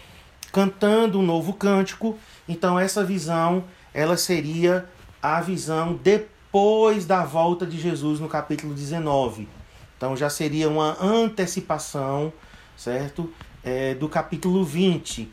cantando 0.51 1.17
um 1.19 1.23
novo 1.23 1.53
cântico. 1.53 2.19
Então, 2.47 2.77
essa 2.77 3.05
visão, 3.05 3.63
ela 3.93 4.17
seria 4.17 4.87
a 5.21 5.39
visão 5.39 5.97
depois 6.03 7.05
da 7.05 7.23
volta 7.23 7.65
de 7.65 7.79
Jesus 7.79 8.19
no 8.19 8.27
capítulo 8.27 8.73
19. 8.73 9.47
Então, 9.95 10.15
já 10.15 10.29
seria 10.29 10.67
uma 10.67 11.01
antecipação, 11.01 12.33
certo? 12.75 13.33
É, 13.63 13.95
do 13.95 14.09
capítulo 14.09 14.65
20. 14.65 15.31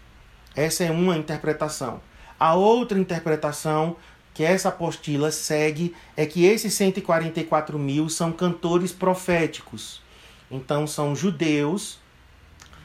Essa 0.55 0.85
é 0.85 0.91
uma 0.93 1.17
interpretação. 1.17 2.01
A 2.39 2.55
outra 2.55 2.97
interpretação 2.97 3.97
que 4.35 4.43
essa 4.43 4.71
apostila 4.71 5.31
segue 5.31 5.95
é 6.17 6.25
que 6.25 6.45
esses 6.45 6.73
144 6.75 7.79
mil 7.79 8.09
são 8.09 8.33
cantores 8.33 8.93
proféticos. 8.93 10.01
Então 10.51 10.87
são 10.87 11.15
judeus 11.15 11.99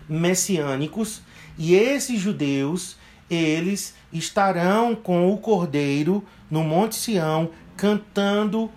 messiânicos 0.08 1.22
e 1.58 1.76
esses 1.76 2.20
judeus 2.20 2.98
eles 3.30 3.96
estarão 4.12 4.96
com 4.96 5.32
o 5.32 5.38
Cordeiro 5.38 6.24
no 6.50 6.64
Monte 6.64 6.96
Sião 6.96 7.50
cantando 7.76 8.72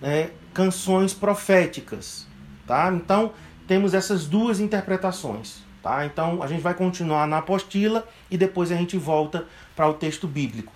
né, 0.00 0.30
canções 0.54 1.12
proféticas, 1.12 2.26
tá? 2.66 2.92
Então 2.92 3.32
temos 3.66 3.94
essas 3.94 4.26
duas 4.26 4.60
interpretações, 4.60 5.58
tá? 5.82 6.06
Então 6.06 6.42
a 6.42 6.46
gente 6.46 6.62
vai 6.62 6.74
continuar 6.74 7.26
na 7.26 7.38
apostila 7.38 8.06
e 8.30 8.38
depois 8.38 8.70
a 8.70 8.76
gente 8.76 8.96
volta 8.96 9.44
para 9.74 9.88
o 9.88 9.94
texto 9.94 10.28
bíblico. 10.28 10.75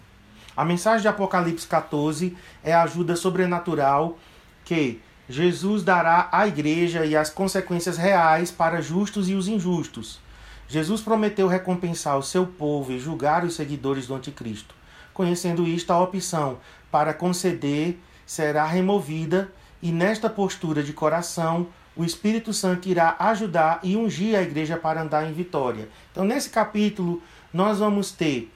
A 0.61 0.65
mensagem 0.67 1.01
de 1.01 1.09
Apocalipse 1.09 1.67
14 1.67 2.37
é 2.63 2.75
a 2.75 2.83
ajuda 2.83 3.17
sobrenatural 3.17 4.19
que 4.63 5.01
Jesus 5.27 5.83
dará 5.83 6.29
à 6.31 6.47
igreja 6.47 7.07
e 7.07 7.17
as 7.17 7.31
consequências 7.31 7.97
reais 7.97 8.51
para 8.51 8.83
justos 8.83 9.31
e 9.31 9.35
os 9.35 9.49
injustos. 9.49 10.21
Jesus 10.69 11.01
prometeu 11.01 11.49
recompensar 11.49 12.19
o 12.19 12.23
seu 12.23 12.47
povo 12.47 12.93
e 12.93 12.99
julgar 12.99 13.43
os 13.43 13.55
seguidores 13.55 14.07
do 14.07 14.15
anticristo. 14.15 14.75
Conhecendo 15.15 15.67
isto, 15.67 15.95
a 15.95 15.99
opção 15.99 16.59
para 16.91 17.15
conceder 17.15 17.99
será 18.27 18.67
removida 18.67 19.51
e 19.81 19.91
nesta 19.91 20.29
postura 20.29 20.83
de 20.83 20.93
coração 20.93 21.69
o 21.97 22.05
Espírito 22.05 22.53
Santo 22.53 22.87
irá 22.87 23.17
ajudar 23.19 23.81
e 23.83 23.97
ungir 23.97 24.37
a 24.39 24.43
igreja 24.43 24.77
para 24.77 25.01
andar 25.01 25.27
em 25.27 25.33
vitória. 25.33 25.89
Então, 26.13 26.23
nesse 26.23 26.51
capítulo, 26.51 27.23
nós 27.51 27.79
vamos 27.79 28.13
ter 28.13 28.53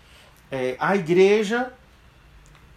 é, 0.52 0.76
a 0.78 0.94
igreja 0.94 1.72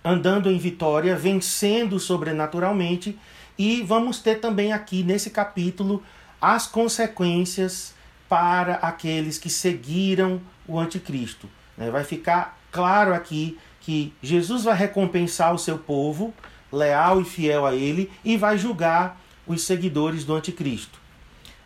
andando 0.08 0.50
em 0.50 0.58
vitória, 0.58 1.16
vencendo 1.16 2.00
sobrenaturalmente, 2.00 3.18
e 3.58 3.82
vamos 3.82 4.20
ter 4.20 4.36
também 4.36 4.72
aqui 4.72 5.04
nesse 5.04 5.30
capítulo 5.30 6.02
as 6.40 6.68
consequências 6.68 7.94
para 8.30 8.76
aqueles 8.76 9.38
que 9.38 9.50
seguiram 9.50 10.40
o 10.68 10.80
anticristo. 10.80 11.50
Né? 11.78 11.90
Vai 11.90 12.04
ficar 12.04 12.58
claro 12.72 13.14
aqui 13.14 13.58
que 13.82 14.14
Jesus 14.22 14.64
vai 14.64 14.76
recompensar 14.76 15.54
o 15.54 15.60
seu 15.60 15.78
povo, 15.78 16.34
leal 16.72 17.22
e 17.22 17.26
fiel 17.26 17.66
a 17.66 17.74
ele, 17.74 18.12
e 18.24 18.38
vai 18.38 18.58
julgar 18.58 19.20
os 19.46 19.64
seguidores 19.64 20.24
do 20.24 20.36
anticristo. 20.36 21.00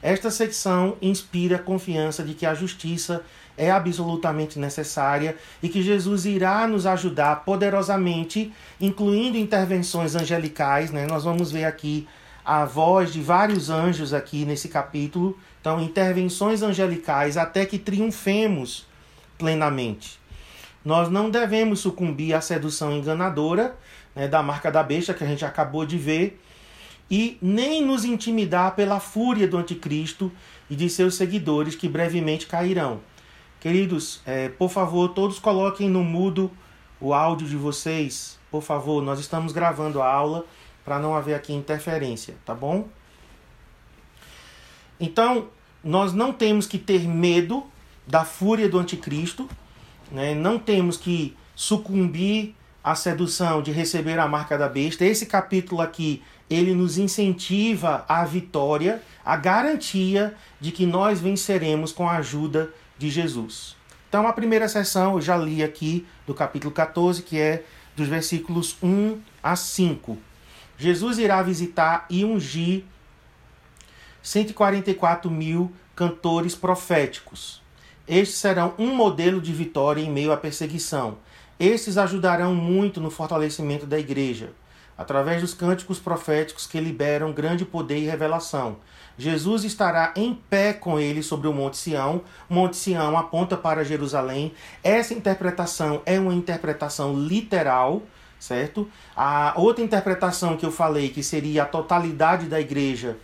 Esta 0.02 0.32
secção 0.32 0.98
inspira 1.02 1.58
a 1.58 1.60
confiança 1.60 2.24
de 2.24 2.34
que 2.34 2.46
a 2.46 2.54
justiça 2.54 3.24
é 3.62 3.70
absolutamente 3.70 4.58
necessária 4.58 5.38
e 5.62 5.70
que 5.70 5.84
Jesus 5.84 6.26
irá 6.26 6.68
nos 6.68 6.88
ajudar 6.88 7.46
poderosamente, 7.46 8.52
incluindo 8.80 9.38
intervenções 9.38 10.16
angelicais. 10.16 10.90
Né? 10.90 11.06
Nós 11.06 11.24
vamos 11.24 11.52
ver 11.52 11.66
aqui 11.66 12.08
a 12.44 12.66
voz 12.66 13.14
de 13.14 13.22
vários 13.22 13.70
anjos 13.70 14.16
aqui 14.16 14.46
nesse 14.46 14.68
capítulo. 14.68 15.38
Então, 15.60 15.80
intervenções 15.80 16.64
angelicais 16.64 17.38
até 17.38 17.64
que 17.64 17.78
triunfemos 17.78 18.88
plenamente. 19.38 20.20
Nós 20.84 21.08
não 21.08 21.30
devemos 21.30 21.82
sucumbir 21.82 22.34
à 22.34 22.42
sedução 22.42 22.92
enganadora 22.92 23.76
né, 24.16 24.28
da 24.28 24.42
marca 24.42 24.72
da 24.72 24.82
besta 24.82 25.14
que 25.14 25.24
a 25.24 25.28
gente 25.28 25.46
acabou 25.46 25.86
de 25.86 26.00
ver 26.00 26.42
e 27.12 27.38
nem 27.40 27.86
nos 27.86 28.06
intimidar 28.06 28.74
pela 28.74 29.00
fúria 29.00 29.48
do 29.48 29.58
anticristo 29.58 30.32
e 30.68 30.76
de 30.76 30.90
seus 30.90 31.14
seguidores 31.14 31.76
que 31.76 31.88
brevemente 31.88 32.48
cairão. 32.48 33.11
Queridos, 33.62 34.22
é, 34.26 34.50
por 34.50 34.72
favor, 34.72 35.10
todos 35.10 35.38
coloquem 35.38 35.88
no 35.88 36.04
mudo 36.04 36.50
o 37.00 37.14
áudio 37.14 37.48
de 37.48 37.56
vocês. 37.56 38.40
Por 38.50 38.64
favor, 38.64 39.04
nós 39.04 39.20
estamos 39.20 39.54
gravando 39.54 40.02
a 40.02 40.12
aula 40.12 40.48
para 40.84 40.98
não 40.98 41.16
haver 41.16 41.36
aqui 41.36 41.54
interferência, 41.54 42.34
tá 42.44 42.56
bom? 42.56 42.90
Então, 45.00 45.50
nós 45.84 46.12
não 46.12 46.34
temos 46.34 46.66
que 46.66 46.80
ter 46.80 47.08
medo 47.08 47.64
da 48.08 48.26
fúria 48.26 48.68
do 48.68 48.80
anticristo, 48.80 49.48
né? 50.12 50.34
não 50.34 50.58
temos 50.58 50.98
que 50.98 51.38
sucumbir 51.56 52.56
à 52.84 52.96
sedução 52.96 53.62
de 53.62 53.72
receber 53.72 54.18
a 54.18 54.28
marca 54.28 54.58
da 54.58 54.68
besta. 54.68 55.06
Esse 55.06 55.28
capítulo 55.28 55.82
aqui 55.82 56.24
ele 56.50 56.74
nos 56.74 56.98
incentiva 56.98 58.04
à 58.10 58.26
vitória, 58.26 59.04
a 59.24 59.36
garantia 59.36 60.36
de 60.60 60.72
que 60.72 60.88
nós 60.88 61.20
venceremos 61.20 61.92
com 61.92 62.10
a 62.10 62.18
ajuda 62.18 62.74
de 63.02 63.10
Jesus. 63.10 63.76
Então, 64.08 64.28
a 64.28 64.34
primeira 64.34 64.68
sessão 64.68 65.16
eu 65.16 65.22
já 65.22 65.36
li 65.36 65.64
aqui 65.64 66.06
do 66.28 66.36
capítulo 66.36 66.72
14, 66.72 67.24
que 67.24 67.40
é 67.40 67.64
dos 67.96 68.08
versículos 68.08 68.78
1 68.82 69.20
a 69.42 69.56
5. 69.56 70.18
Jesus 70.78 71.18
irá 71.18 71.42
visitar 71.42 72.06
e 72.12 72.24
ungir 72.24 72.84
144 74.22 75.32
mil 75.32 75.72
cantores 75.96 76.54
proféticos. 76.54 77.60
Estes 78.08 78.38
serão 78.38 78.76
um 78.78 78.96
modelo 78.96 79.42
de 79.42 79.52
vitória 79.52 80.02
em 80.02 80.12
meio 80.12 80.32
à 80.32 80.38
perseguição. 80.38 81.18
Estes 81.60 81.98
ajudarão 81.98 82.54
muito 82.54 83.02
no 83.02 83.10
fortalecimento 83.10 83.88
da 83.88 83.98
igreja. 83.98 84.54
Através 85.02 85.42
dos 85.42 85.54
cânticos 85.54 86.00
proféticos 86.00 86.66
que 86.66 86.80
liberam 86.80 87.34
grande 87.34 87.66
poder 87.66 87.98
e 87.98 88.06
revelação. 88.06 88.78
Jesus 89.18 89.64
estará 89.64 90.14
em 90.16 90.34
pé 90.34 90.74
com 90.74 91.00
ele 91.00 91.22
sobre 91.22 91.48
o 91.48 91.54
Monte 91.54 91.78
Sião. 91.78 92.22
Monte 92.50 92.78
Sião 92.78 93.18
aponta 93.18 93.58
para 93.58 93.84
Jerusalém. 93.84 94.54
Essa 94.84 95.14
interpretação 95.14 96.02
é 96.06 96.20
uma 96.20 96.34
interpretação 96.34 97.14
literal, 97.14 98.02
certo? 98.40 98.88
A 99.16 99.54
outra 99.58 99.84
interpretação 99.84 100.56
que 100.56 100.66
eu 100.66 100.72
falei, 100.72 101.10
que 101.10 101.22
seria 101.22 101.64
a 101.64 101.66
totalidade 101.66 102.48
da 102.48 102.60
igreja, 102.60 103.18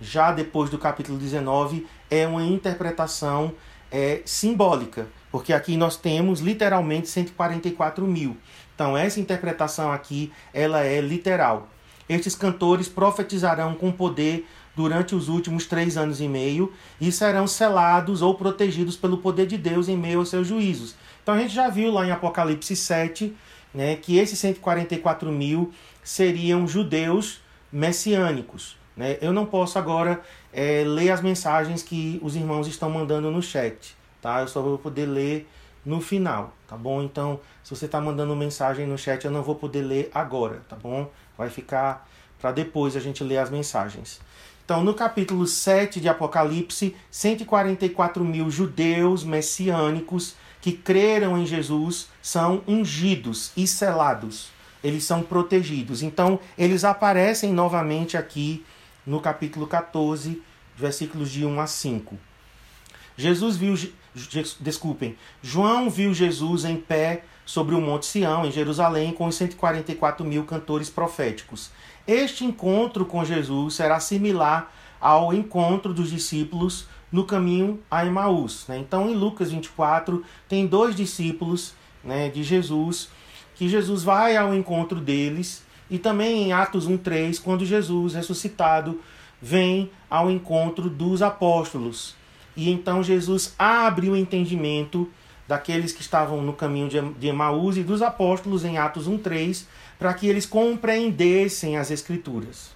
já 0.00 0.32
depois 0.32 0.70
do 0.70 0.78
capítulo 0.78 1.18
19, 1.18 1.86
é 2.10 2.26
uma 2.26 2.42
interpretação 2.42 3.52
é, 3.90 4.22
simbólica, 4.24 5.06
porque 5.30 5.52
aqui 5.52 5.76
nós 5.76 5.96
temos 5.96 6.40
literalmente 6.40 7.08
144 7.08 8.04
mil. 8.04 8.36
Então 8.74 8.96
essa 8.96 9.20
interpretação 9.20 9.92
aqui 9.92 10.32
ela 10.52 10.80
é 10.80 11.00
literal. 11.00 11.68
Estes 12.08 12.34
cantores 12.34 12.88
profetizarão 12.88 13.74
com 13.74 13.90
poder 13.90 14.46
durante 14.76 15.14
os 15.14 15.28
últimos 15.28 15.66
três 15.66 15.96
anos 15.96 16.20
e 16.20 16.28
meio 16.28 16.72
e 17.00 17.10
serão 17.12 17.46
selados 17.46 18.20
ou 18.22 18.34
protegidos 18.34 18.96
pelo 18.96 19.18
poder 19.18 19.46
de 19.46 19.56
Deus 19.56 19.88
em 19.88 19.96
meio 19.96 20.18
aos 20.18 20.28
seus 20.28 20.46
juízos. 20.46 20.94
Então 21.22 21.34
a 21.34 21.38
gente 21.38 21.54
já 21.54 21.68
viu 21.68 21.90
lá 21.92 22.06
em 22.06 22.10
Apocalipse 22.10 22.74
7 22.76 23.34
né, 23.72 23.96
que 23.96 24.18
esses 24.18 24.38
144 24.38 25.30
mil 25.32 25.72
seriam 26.02 26.66
judeus 26.66 27.40
messiânicos. 27.72 28.76
Né? 28.96 29.18
Eu 29.20 29.32
não 29.32 29.46
posso 29.46 29.78
agora 29.78 30.20
é, 30.52 30.84
ler 30.86 31.10
as 31.10 31.20
mensagens 31.20 31.82
que 31.82 32.20
os 32.22 32.36
irmãos 32.36 32.66
estão 32.68 32.90
mandando 32.90 33.30
no 33.30 33.42
chat. 33.42 33.96
Tá? 34.22 34.40
Eu 34.40 34.48
só 34.48 34.62
vou 34.62 34.78
poder 34.78 35.06
ler 35.06 35.48
no 35.84 36.00
final, 36.00 36.54
tá 36.66 36.76
bom? 36.76 37.02
Então, 37.02 37.40
se 37.62 37.74
você 37.74 37.86
está 37.86 38.00
mandando 38.00 38.34
mensagem 38.34 38.86
no 38.86 38.96
chat, 38.96 39.24
eu 39.24 39.30
não 39.30 39.42
vou 39.42 39.54
poder 39.54 39.82
ler 39.82 40.10
agora, 40.14 40.62
tá 40.68 40.76
bom? 40.76 41.10
Vai 41.36 41.50
ficar 41.50 42.08
para 42.40 42.52
depois 42.52 42.96
a 42.96 43.00
gente 43.00 43.22
ler 43.22 43.38
as 43.38 43.50
mensagens. 43.50 44.20
Então, 44.64 44.82
no 44.82 44.94
capítulo 44.94 45.46
7 45.46 46.00
de 46.00 46.08
Apocalipse, 46.08 46.96
144 47.10 48.24
mil 48.24 48.50
judeus 48.50 49.22
messiânicos 49.22 50.34
que 50.60 50.72
creram 50.72 51.36
em 51.36 51.44
Jesus 51.44 52.08
são 52.22 52.62
ungidos 52.66 53.52
e 53.54 53.66
selados. 53.66 54.48
Eles 54.82 55.04
são 55.04 55.22
protegidos. 55.22 56.02
Então, 56.02 56.40
eles 56.56 56.84
aparecem 56.84 57.52
novamente 57.52 58.16
aqui 58.16 58.64
no 59.06 59.20
capítulo 59.20 59.66
14, 59.66 60.42
versículos 60.74 61.30
de 61.30 61.44
1 61.44 61.60
a 61.60 61.66
5. 61.66 62.18
Jesus 63.16 63.56
viu, 63.56 63.74
desculpem, 64.60 65.16
João 65.42 65.88
viu 65.88 66.12
Jesus 66.12 66.64
em 66.64 66.76
pé 66.76 67.24
sobre 67.46 67.74
o 67.74 67.80
Monte 67.80 68.06
Sião, 68.06 68.44
em 68.44 68.50
Jerusalém, 68.50 69.12
com 69.12 69.26
os 69.26 69.34
144 69.36 70.24
mil 70.24 70.44
cantores 70.44 70.90
proféticos. 70.90 71.70
Este 72.06 72.44
encontro 72.44 73.04
com 73.04 73.24
Jesus 73.24 73.74
será 73.74 74.00
similar 74.00 74.72
ao 75.00 75.32
encontro 75.32 75.92
dos 75.92 76.10
discípulos 76.10 76.86
no 77.12 77.24
caminho 77.24 77.80
a 77.90 78.04
Emaús. 78.04 78.64
Né? 78.66 78.78
Então, 78.78 79.08
em 79.08 79.14
Lucas 79.14 79.50
24, 79.50 80.24
tem 80.48 80.66
dois 80.66 80.96
discípulos 80.96 81.74
né, 82.02 82.28
de 82.28 82.42
Jesus, 82.42 83.08
que 83.54 83.68
Jesus 83.68 84.02
vai 84.02 84.36
ao 84.36 84.54
encontro 84.54 85.00
deles, 85.00 85.62
e 85.88 85.98
também 85.98 86.44
em 86.44 86.52
Atos 86.52 86.88
1,3, 86.88 87.40
quando 87.40 87.64
Jesus, 87.64 88.14
ressuscitado, 88.14 89.00
vem 89.40 89.90
ao 90.10 90.30
encontro 90.30 90.88
dos 90.88 91.22
apóstolos. 91.22 92.16
E 92.56 92.70
então 92.70 93.02
Jesus 93.02 93.54
abre 93.58 94.08
o 94.08 94.16
entendimento 94.16 95.10
daqueles 95.46 95.92
que 95.92 96.00
estavam 96.00 96.40
no 96.42 96.52
caminho 96.52 96.88
de 97.18 97.26
Emaús 97.26 97.76
e 97.76 97.82
dos 97.82 98.00
apóstolos 98.02 98.64
em 98.64 98.78
Atos 98.78 99.06
1:3, 99.06 99.66
para 99.98 100.14
que 100.14 100.26
eles 100.26 100.46
compreendessem 100.46 101.76
as 101.76 101.90
escrituras. 101.90 102.74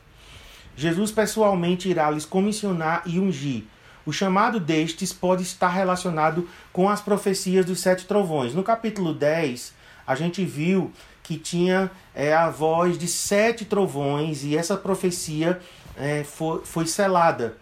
Jesus 0.76 1.10
pessoalmente 1.10 1.88
irá 1.88 2.10
lhes 2.10 2.24
comissionar 2.24 3.02
e 3.04 3.18
ungir. 3.18 3.64
O 4.06 4.12
chamado 4.12 4.58
destes 4.60 5.12
pode 5.12 5.42
estar 5.42 5.68
relacionado 5.68 6.48
com 6.72 6.88
as 6.88 7.00
profecias 7.00 7.66
dos 7.66 7.80
sete 7.80 8.06
trovões. 8.06 8.54
No 8.54 8.62
capítulo 8.62 9.12
10, 9.12 9.74
a 10.06 10.14
gente 10.14 10.44
viu 10.44 10.92
que 11.22 11.36
tinha 11.36 11.90
é, 12.14 12.32
a 12.32 12.48
voz 12.48 12.96
de 12.96 13.06
sete 13.06 13.66
trovões 13.66 14.44
e 14.44 14.56
essa 14.56 14.76
profecia 14.76 15.60
é, 15.94 16.24
foi, 16.24 16.64
foi 16.64 16.86
selada. 16.86 17.58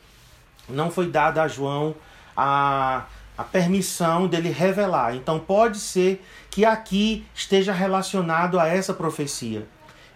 Não 0.69 0.91
foi 0.91 1.09
dada 1.09 1.43
a 1.43 1.49
João 1.49 1.97
a 2.37 3.07
a 3.37 3.45
permissão 3.45 4.27
dele 4.27 4.51
revelar. 4.51 5.15
Então 5.15 5.39
pode 5.39 5.79
ser 5.79 6.25
que 6.51 6.65
aqui 6.65 7.27
esteja 7.35 7.73
relacionado 7.73 8.59
a 8.59 8.67
essa 8.67 8.95
profecia. 8.95 9.67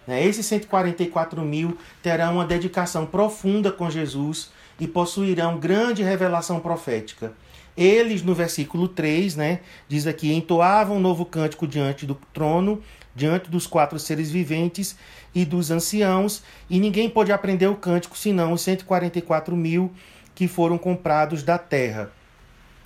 Né? 0.07 0.25
Esses 0.25 0.45
144 0.47 1.41
mil 1.41 1.77
terão 2.01 2.35
uma 2.35 2.45
dedicação 2.45 3.05
profunda 3.05 3.71
com 3.71 3.89
Jesus 3.89 4.51
e 4.79 4.87
possuirão 4.87 5.59
grande 5.59 6.01
revelação 6.01 6.59
profética. 6.59 7.33
Eles, 7.77 8.21
no 8.23 8.33
versículo 8.33 8.87
3, 8.87 9.35
né, 9.35 9.59
diz 9.87 10.07
aqui: 10.07 10.33
entoavam 10.33 10.97
um 10.97 10.99
novo 10.99 11.23
cântico 11.23 11.67
diante 11.67 12.05
do 12.05 12.15
trono, 12.33 12.81
diante 13.15 13.49
dos 13.49 13.65
quatro 13.65 13.97
seres 13.97 14.29
viventes 14.29 14.97
e 15.33 15.45
dos 15.45 15.71
anciãos, 15.71 16.43
e 16.69 16.79
ninguém 16.79 17.09
pôde 17.09 17.31
aprender 17.31 17.67
o 17.67 17.75
cântico 17.75 18.17
senão 18.17 18.51
os 18.51 18.61
144 18.61 19.55
mil 19.55 19.91
que 20.41 20.47
foram 20.47 20.75
comprados 20.75 21.43
da 21.43 21.59
terra. 21.59 22.11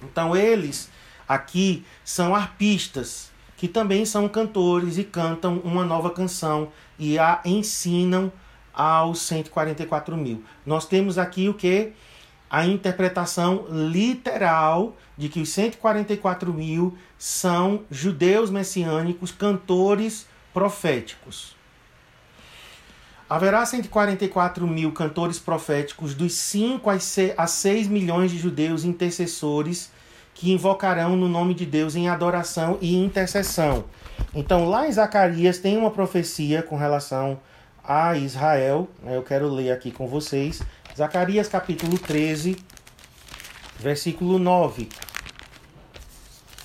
Então 0.04 0.36
eles 0.36 0.90
aqui 1.26 1.86
são 2.04 2.36
arpistas 2.36 3.32
que 3.56 3.66
também 3.66 4.06
são 4.06 4.28
cantores 4.28 4.98
e 4.98 5.06
cantam 5.06 5.60
uma 5.60 5.86
nova 5.86 6.10
canção 6.10 6.68
e 7.00 7.18
a 7.18 7.40
ensinam 7.46 8.30
aos 8.74 9.22
144 9.22 10.18
mil. 10.18 10.44
Nós 10.66 10.86
temos 10.86 11.18
aqui 11.18 11.48
o 11.48 11.54
que? 11.54 11.94
A 12.50 12.66
interpretação 12.66 13.66
literal 13.70 14.94
de 15.18 15.30
que 15.30 15.40
os 15.40 15.48
144 15.48 16.54
mil 16.54 16.98
são 17.18 17.86
judeus 17.90 18.50
messiânicos, 18.50 19.32
cantores 19.32 20.28
proféticos. 20.54 21.55
Haverá 23.28 23.66
144 23.66 24.68
mil 24.68 24.92
cantores 24.92 25.40
proféticos 25.40 26.14
dos 26.14 26.34
5 26.34 26.90
a 27.36 27.48
6 27.48 27.88
milhões 27.88 28.30
de 28.30 28.38
judeus 28.38 28.84
intercessores 28.84 29.92
que 30.36 30.52
invocarão 30.52 31.16
no 31.16 31.28
nome 31.28 31.56
de 31.56 31.66
Deus 31.66 31.96
em 31.96 32.08
adoração 32.08 32.78
e 32.82 32.96
intercessão. 32.96 33.86
Então, 34.34 34.70
lá 34.70 34.88
em 34.88 34.92
Zacarias 34.92 35.58
tem 35.58 35.76
uma 35.76 35.90
profecia 35.90 36.62
com 36.62 36.78
relação 36.78 37.40
a 37.84 38.16
Israel. 38.16 38.88
Né? 39.02 39.16
Eu 39.16 39.24
quero 39.24 39.48
ler 39.48 39.72
aqui 39.72 39.92
com 39.92 40.08
vocês. 40.08 40.62
Zacarias 40.96 41.48
capítulo 41.48 41.98
13, 41.98 42.58
versículo 43.80 44.38
9. 44.38 44.88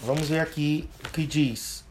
Vamos 0.03 0.29
ver 0.29 0.40
aqui 0.40 0.90
o 1.07 1.09
que 1.11 1.25
diz: 1.27 1.85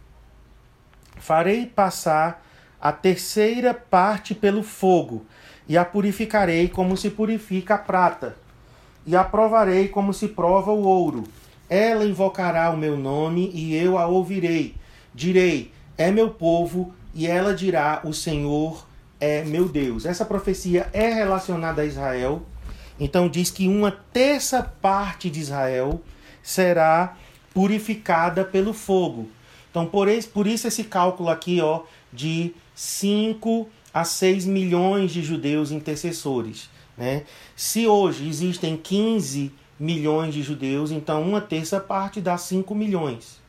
Farei 1.17 1.65
passar 1.65 2.45
a 2.81 2.91
terceira 2.91 3.73
parte 3.73 4.33
pelo 4.33 4.63
fogo, 4.63 5.25
e 5.67 5.77
a 5.77 5.85
purificarei 5.85 6.67
como 6.67 6.97
se 6.97 7.09
purifica 7.09 7.75
a 7.75 7.77
prata, 7.77 8.37
e 9.05 9.15
a 9.15 9.23
provarei 9.23 9.87
como 9.87 10.13
se 10.13 10.27
prova 10.29 10.71
o 10.71 10.83
ouro 10.83 11.23
ela 11.69 12.03
invocará 12.03 12.71
o 12.71 12.77
meu 12.77 12.97
nome 12.97 13.51
e 13.53 13.75
eu 13.75 13.97
a 13.97 14.07
ouvirei. 14.07 14.75
Direi: 15.13 15.71
É 15.97 16.09
meu 16.09 16.31
povo, 16.31 16.93
e 17.13 17.27
ela 17.27 17.53
dirá: 17.53 18.01
O 18.03 18.11
Senhor 18.11 18.85
é 19.19 19.43
meu 19.43 19.69
Deus. 19.69 20.05
Essa 20.05 20.25
profecia 20.25 20.89
é 20.91 21.13
relacionada 21.13 21.83
a 21.83 21.85
Israel. 21.85 22.41
Então 22.99 23.29
diz 23.29 23.51
que 23.51 23.67
uma 23.67 23.91
terça 23.91 24.63
parte 24.63 25.29
de 25.29 25.39
Israel 25.39 26.01
será 26.41 27.15
purificada 27.53 28.43
pelo 28.43 28.73
fogo. 28.73 29.29
Então 29.69 29.85
por, 29.85 30.07
esse, 30.07 30.27
por 30.27 30.47
isso 30.47 30.67
esse 30.67 30.83
cálculo 30.83 31.29
aqui, 31.29 31.61
ó, 31.61 31.83
de 32.11 32.53
5 32.79 33.67
a 33.93 34.05
6 34.05 34.45
milhões 34.45 35.11
de 35.11 35.21
judeus 35.21 35.69
intercessores, 35.69 36.69
né? 36.97 37.25
Se 37.53 37.85
hoje 37.85 38.25
existem 38.25 38.77
15 38.77 39.51
milhões 39.77 40.33
de 40.33 40.41
judeus, 40.41 40.89
então 40.89 41.21
uma 41.21 41.41
terça 41.41 41.77
parte 41.77 42.21
dá 42.21 42.37
5 42.37 42.73
milhões 42.73 43.41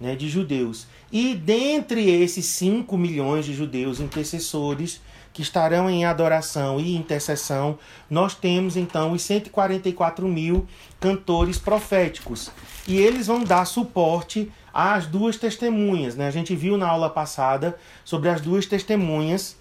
né, 0.00 0.16
de 0.16 0.28
judeus. 0.28 0.88
E 1.12 1.36
dentre 1.36 2.10
esses 2.10 2.46
5 2.46 2.96
milhões 2.96 3.44
de 3.46 3.54
judeus 3.54 4.00
intercessores 4.00 5.00
que 5.32 5.40
estarão 5.40 5.88
em 5.88 6.04
adoração 6.04 6.80
e 6.80 6.96
intercessão, 6.96 7.78
nós 8.10 8.34
temos 8.34 8.76
então 8.76 9.12
os 9.12 9.22
144 9.22 10.26
mil 10.26 10.66
cantores 10.98 11.58
proféticos. 11.58 12.50
E 12.88 12.96
eles 12.96 13.28
vão 13.28 13.44
dar 13.44 13.66
suporte 13.66 14.50
às 14.74 15.06
duas 15.06 15.36
testemunhas. 15.36 16.16
Né? 16.16 16.26
A 16.26 16.32
gente 16.32 16.56
viu 16.56 16.76
na 16.76 16.88
aula 16.88 17.08
passada 17.08 17.78
sobre 18.04 18.28
as 18.28 18.40
duas 18.40 18.66
testemunhas. 18.66 19.56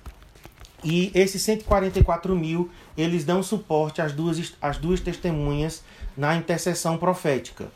E 0.84 1.12
esses 1.14 1.42
144 1.44 2.36
mil, 2.36 2.70
eles 2.98 3.24
dão 3.24 3.42
suporte 3.42 4.02
às 4.02 4.12
duas, 4.12 4.54
às 4.62 4.78
duas 4.78 5.00
testemunhas 5.00 5.84
na 6.18 6.36
intercessão 6.36 6.98
profética. 6.98 7.72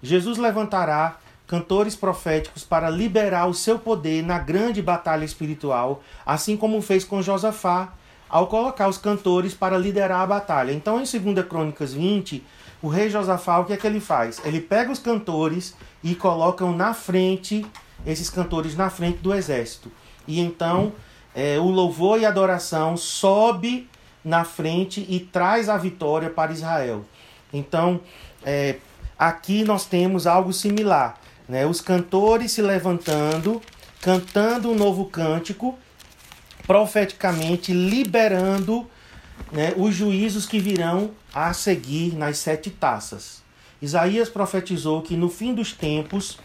Jesus 0.00 0.38
levantará 0.38 1.18
cantores 1.46 1.96
proféticos 1.96 2.62
para 2.62 2.88
liberar 2.88 3.46
o 3.46 3.54
seu 3.54 3.78
poder 3.78 4.22
na 4.22 4.38
grande 4.38 4.80
batalha 4.80 5.24
espiritual, 5.24 6.02
assim 6.24 6.56
como 6.56 6.80
fez 6.80 7.04
com 7.04 7.22
Josafá, 7.22 7.92
ao 8.28 8.46
colocar 8.46 8.88
os 8.88 8.98
cantores 8.98 9.54
para 9.54 9.78
liderar 9.78 10.20
a 10.20 10.26
batalha. 10.26 10.72
Então, 10.72 11.00
em 11.00 11.04
2 11.04 11.46
Crônicas 11.46 11.92
20, 11.92 12.42
o 12.84 12.88
rei 12.88 13.08
Josafá, 13.08 13.60
o 13.60 13.64
que 13.64 13.72
é 13.72 13.78
que 13.78 13.86
ele 13.86 13.98
faz? 13.98 14.42
Ele 14.44 14.60
pega 14.60 14.92
os 14.92 14.98
cantores 14.98 15.74
e 16.02 16.14
colocam 16.14 16.70
na 16.76 16.92
frente, 16.92 17.64
esses 18.04 18.28
cantores 18.28 18.76
na 18.76 18.90
frente 18.90 19.20
do 19.20 19.32
exército. 19.32 19.90
E 20.28 20.38
então 20.38 20.92
é, 21.34 21.58
o 21.58 21.70
louvor 21.70 22.20
e 22.20 22.26
adoração 22.26 22.94
sobe 22.94 23.88
na 24.22 24.44
frente 24.44 25.06
e 25.08 25.18
traz 25.18 25.70
a 25.70 25.78
vitória 25.78 26.28
para 26.28 26.52
Israel. 26.52 27.06
Então, 27.50 28.02
é, 28.44 28.76
aqui 29.18 29.64
nós 29.64 29.86
temos 29.86 30.26
algo 30.26 30.52
similar. 30.52 31.18
Né? 31.48 31.64
Os 31.64 31.80
cantores 31.80 32.52
se 32.52 32.60
levantando, 32.60 33.62
cantando 34.02 34.70
um 34.70 34.74
novo 34.74 35.06
cântico, 35.06 35.78
profeticamente 36.66 37.72
liberando 37.72 38.86
né, 39.52 39.72
os 39.76 39.94
juízos 39.94 40.46
que 40.46 40.58
virão 40.58 41.10
a 41.32 41.52
seguir 41.52 42.14
nas 42.14 42.38
sete 42.38 42.70
taças. 42.70 43.42
Isaías 43.80 44.28
profetizou 44.28 45.02
que 45.02 45.16
no 45.16 45.28
fim 45.28 45.54
dos 45.54 45.72
tempos 45.72 46.38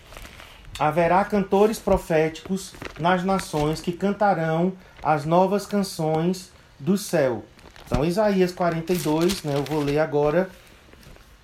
haverá 0.78 1.24
cantores 1.26 1.80
proféticos 1.80 2.74
nas 3.00 3.24
nações 3.24 3.82
que 3.82 3.92
cantarão 3.92 4.74
as 5.04 5.26
novas 5.26 5.66
canções 5.66 6.52
do 6.80 6.98
céu. 6.98 7.44
Então, 7.86 8.06
Isaías 8.06 8.52
42, 8.52 9.44
né, 9.44 9.56
eu 9.56 9.64
vou 9.64 9.82
ler 9.82 10.00
agora, 10.00 10.50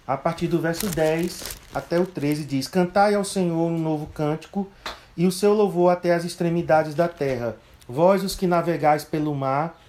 a 0.07 0.15
partir 0.15 0.47
do 0.47 0.59
verso 0.61 0.87
10 0.87 1.57
até 1.73 1.99
o 1.99 2.05
13, 2.05 2.45
diz: 2.45 2.67
Cantai 2.67 3.15
ao 3.15 3.23
Senhor 3.23 3.67
um 3.67 3.79
novo 3.79 4.05
cântico, 4.07 4.69
e 5.17 5.25
o 5.25 5.31
seu 5.31 5.53
louvor 5.53 5.91
até 5.91 6.13
as 6.13 6.23
extremidades 6.23 6.93
da 6.93 7.07
terra. 7.07 7.57
Vós, 7.87 8.23
os 8.23 8.35
que 8.35 8.47
navegais 8.47 9.03
pelo 9.03 9.33
mar, 9.33 9.79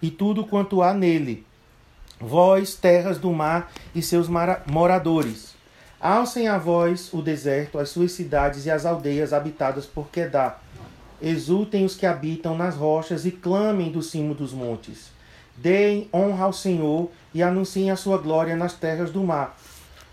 e 0.00 0.10
tudo 0.10 0.44
quanto 0.44 0.82
há 0.82 0.92
nele. 0.92 1.46
Vós, 2.20 2.74
terras 2.74 3.18
do 3.18 3.32
mar 3.32 3.70
e 3.94 4.02
seus 4.02 4.28
moradores. 4.66 5.54
Alcem 6.00 6.48
a 6.48 6.58
vós 6.58 7.12
o 7.12 7.20
deserto, 7.20 7.78
as 7.78 7.88
suas 7.90 8.12
cidades 8.12 8.66
e 8.66 8.70
as 8.70 8.86
aldeias 8.86 9.32
habitadas 9.32 9.86
por 9.86 10.08
Quedá. 10.08 10.58
Exultem 11.20 11.84
os 11.84 11.96
que 11.96 12.06
habitam 12.06 12.56
nas 12.56 12.76
rochas 12.76 13.26
e 13.26 13.32
clamem 13.32 13.90
do 13.90 14.02
cimo 14.02 14.34
dos 14.34 14.52
montes. 14.52 15.10
Deem 15.56 16.08
honra 16.14 16.44
ao 16.44 16.52
Senhor 16.52 17.10
e 17.34 17.42
anunciem 17.42 17.90
a 17.90 17.96
sua 17.96 18.18
glória 18.18 18.54
nas 18.54 18.74
terras 18.74 19.10
do 19.10 19.24
mar. 19.24 19.56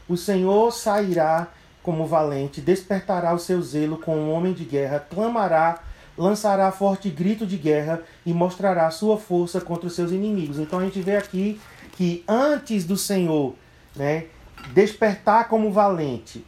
O 0.10 0.17
Senhor 0.17 0.71
sairá 0.71 1.48
como 1.84 2.08
valente, 2.08 2.62
despertará 2.62 3.32
o 3.32 3.38
seu 3.38 3.62
zelo 3.62 4.00
com 4.00 4.17
um 4.17 4.32
homem 4.32 4.54
de 4.54 4.65
guerra, 4.65 5.06
clamará, 5.08 5.84
lançará 6.17 6.71
forte 6.71 7.10
grito 7.10 7.45
de 7.45 7.58
guerra 7.58 8.01
e 8.25 8.34
mostrará 8.34 8.89
sua 8.91 9.17
força 9.17 9.60
contra 9.60 9.88
os 9.88 9.95
seus 9.95 10.12
inimigos. 10.12 10.60
Então 10.60 10.80
a 10.80 10.84
gente 10.84 11.01
vê 11.01 11.17
aqui 11.17 11.60
que 11.93 12.23
antes 12.28 12.86
do 12.86 12.97
Senhor, 12.97 13.56
né, 13.95 14.25
despertar 14.73 15.47
como 15.47 15.71
valente, 15.71 16.45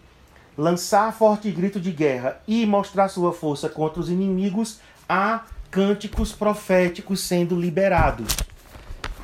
lançar 0.57 1.13
forte 1.13 1.51
grito 1.51 1.79
de 1.79 1.91
guerra 1.91 2.41
e 2.47 2.65
mostrar 2.65 3.09
sua 3.09 3.31
força 3.31 3.69
contra 3.69 3.99
os 3.99 4.09
inimigos, 4.09 4.79
há 5.07 5.43
cânticos 5.69 6.31
proféticos 6.31 7.19
sendo 7.19 7.55
liberados. 7.59 8.35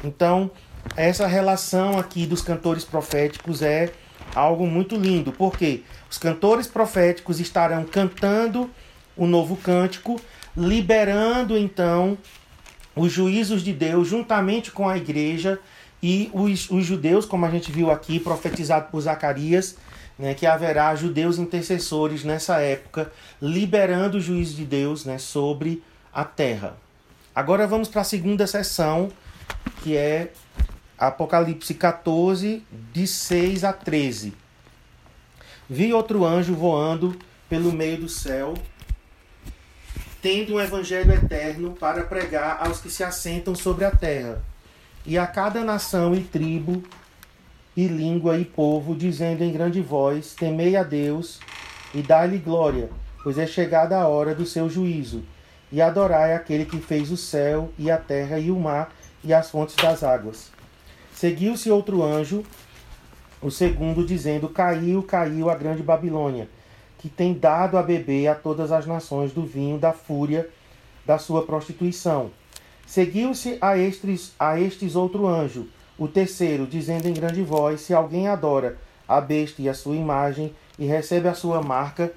Então, 0.03 0.51
essa 0.95 1.25
relação 1.25 1.97
aqui 1.97 2.25
dos 2.25 2.41
cantores 2.41 2.83
proféticos 2.83 3.61
é 3.61 3.91
algo 4.35 4.67
muito 4.67 4.95
lindo, 4.95 5.31
porque 5.31 5.83
os 6.09 6.17
cantores 6.17 6.67
proféticos 6.67 7.39
estarão 7.39 7.83
cantando 7.85 8.69
o 9.15 9.25
novo 9.25 9.55
cântico, 9.55 10.19
liberando 10.55 11.57
então 11.57 12.17
os 12.95 13.11
juízos 13.11 13.63
de 13.63 13.73
Deus 13.73 14.07
juntamente 14.07 14.71
com 14.71 14.87
a 14.87 14.97
igreja 14.97 15.59
e 16.01 16.29
os, 16.33 16.69
os 16.69 16.85
judeus, 16.85 17.25
como 17.25 17.45
a 17.45 17.49
gente 17.49 17.71
viu 17.71 17.89
aqui, 17.89 18.19
profetizado 18.19 18.89
por 18.91 19.01
Zacarias, 19.01 19.77
né, 20.19 20.33
que 20.33 20.45
haverá 20.45 20.93
judeus 20.95 21.39
intercessores 21.39 22.23
nessa 22.23 22.59
época, 22.59 23.11
liberando 23.41 24.17
o 24.17 24.21
juízo 24.21 24.55
de 24.55 24.65
Deus 24.65 25.05
né, 25.05 25.17
sobre 25.17 25.81
a 26.13 26.23
terra. 26.23 26.75
Agora 27.33 27.65
vamos 27.65 27.87
para 27.87 28.01
a 28.01 28.05
segunda 28.05 28.45
sessão, 28.45 29.09
que 29.81 29.97
é 29.97 30.31
Apocalipse 30.97 31.73
14, 31.73 32.63
de 32.91 33.07
6 33.07 33.63
a 33.63 33.73
13. 33.73 34.33
Vi 35.69 35.93
outro 35.93 36.25
anjo 36.25 36.53
voando 36.53 37.17
pelo 37.49 37.71
meio 37.71 38.01
do 38.01 38.09
céu, 38.09 38.53
tendo 40.23 40.53
um 40.53 40.61
evangelho 40.61 41.11
eterno 41.11 41.71
para 41.77 42.05
pregar 42.05 42.65
aos 42.65 42.79
que 42.79 42.89
se 42.89 43.03
assentam 43.03 43.53
sobre 43.53 43.83
a 43.83 43.91
terra, 43.91 44.41
e 45.05 45.17
a 45.17 45.27
cada 45.27 45.65
nação 45.65 46.15
e 46.15 46.21
tribo, 46.21 46.81
e 47.75 47.87
língua 47.87 48.37
e 48.37 48.45
povo, 48.45 48.95
dizendo 48.95 49.43
em 49.43 49.51
grande 49.51 49.81
voz: 49.81 50.33
Temei 50.33 50.77
a 50.77 50.83
Deus 50.83 51.41
e 51.93 52.01
dai-lhe 52.01 52.37
glória, 52.37 52.89
pois 53.21 53.37
é 53.37 53.45
chegada 53.45 53.97
a 53.97 54.07
hora 54.07 54.33
do 54.33 54.45
seu 54.45 54.69
juízo, 54.69 55.25
e 55.69 55.81
adorai 55.81 56.33
aquele 56.33 56.63
que 56.63 56.79
fez 56.79 57.11
o 57.11 57.17
céu 57.17 57.73
e 57.77 57.91
a 57.91 57.97
terra 57.97 58.39
e 58.39 58.49
o 58.49 58.57
mar 58.57 58.95
e 59.25 59.33
as 59.33 59.51
fontes 59.51 59.75
das 59.75 60.03
águas. 60.03 60.51
Seguiu-se 61.13 61.69
outro 61.69 62.01
anjo, 62.01 62.45
o 63.41 63.51
segundo, 63.51 64.05
dizendo: 64.05 64.47
Caiu, 64.47 65.03
caiu 65.03 65.49
a 65.49 65.55
grande 65.55 65.83
Babilônia, 65.83 66.47
que 67.03 67.09
tem 67.09 67.33
dado 67.33 67.77
a 67.77 67.83
beber 67.83 68.27
a 68.27 68.33
todas 68.33 68.71
as 68.71 68.85
nações 68.85 69.33
do 69.33 69.45
vinho 69.45 69.77
da 69.77 69.91
fúria 69.91 70.47
da 71.05 71.17
sua 71.17 71.45
prostituição. 71.45 72.31
Seguiu-se 72.87 73.57
a 73.59 73.77
estes, 73.77 74.31
a 74.39 74.57
estes 74.57 74.95
outro 74.95 75.27
anjo, 75.27 75.67
o 75.97 76.07
terceiro, 76.07 76.65
dizendo 76.65 77.09
em 77.09 77.13
grande 77.13 77.43
voz: 77.43 77.81
Se 77.81 77.93
alguém 77.93 78.29
adora 78.29 78.77
a 79.05 79.19
besta 79.19 79.61
e 79.61 79.67
a 79.67 79.73
sua 79.73 79.97
imagem, 79.97 80.55
e 80.79 80.85
recebe 80.85 81.27
a 81.27 81.33
sua 81.33 81.61
marca 81.61 82.09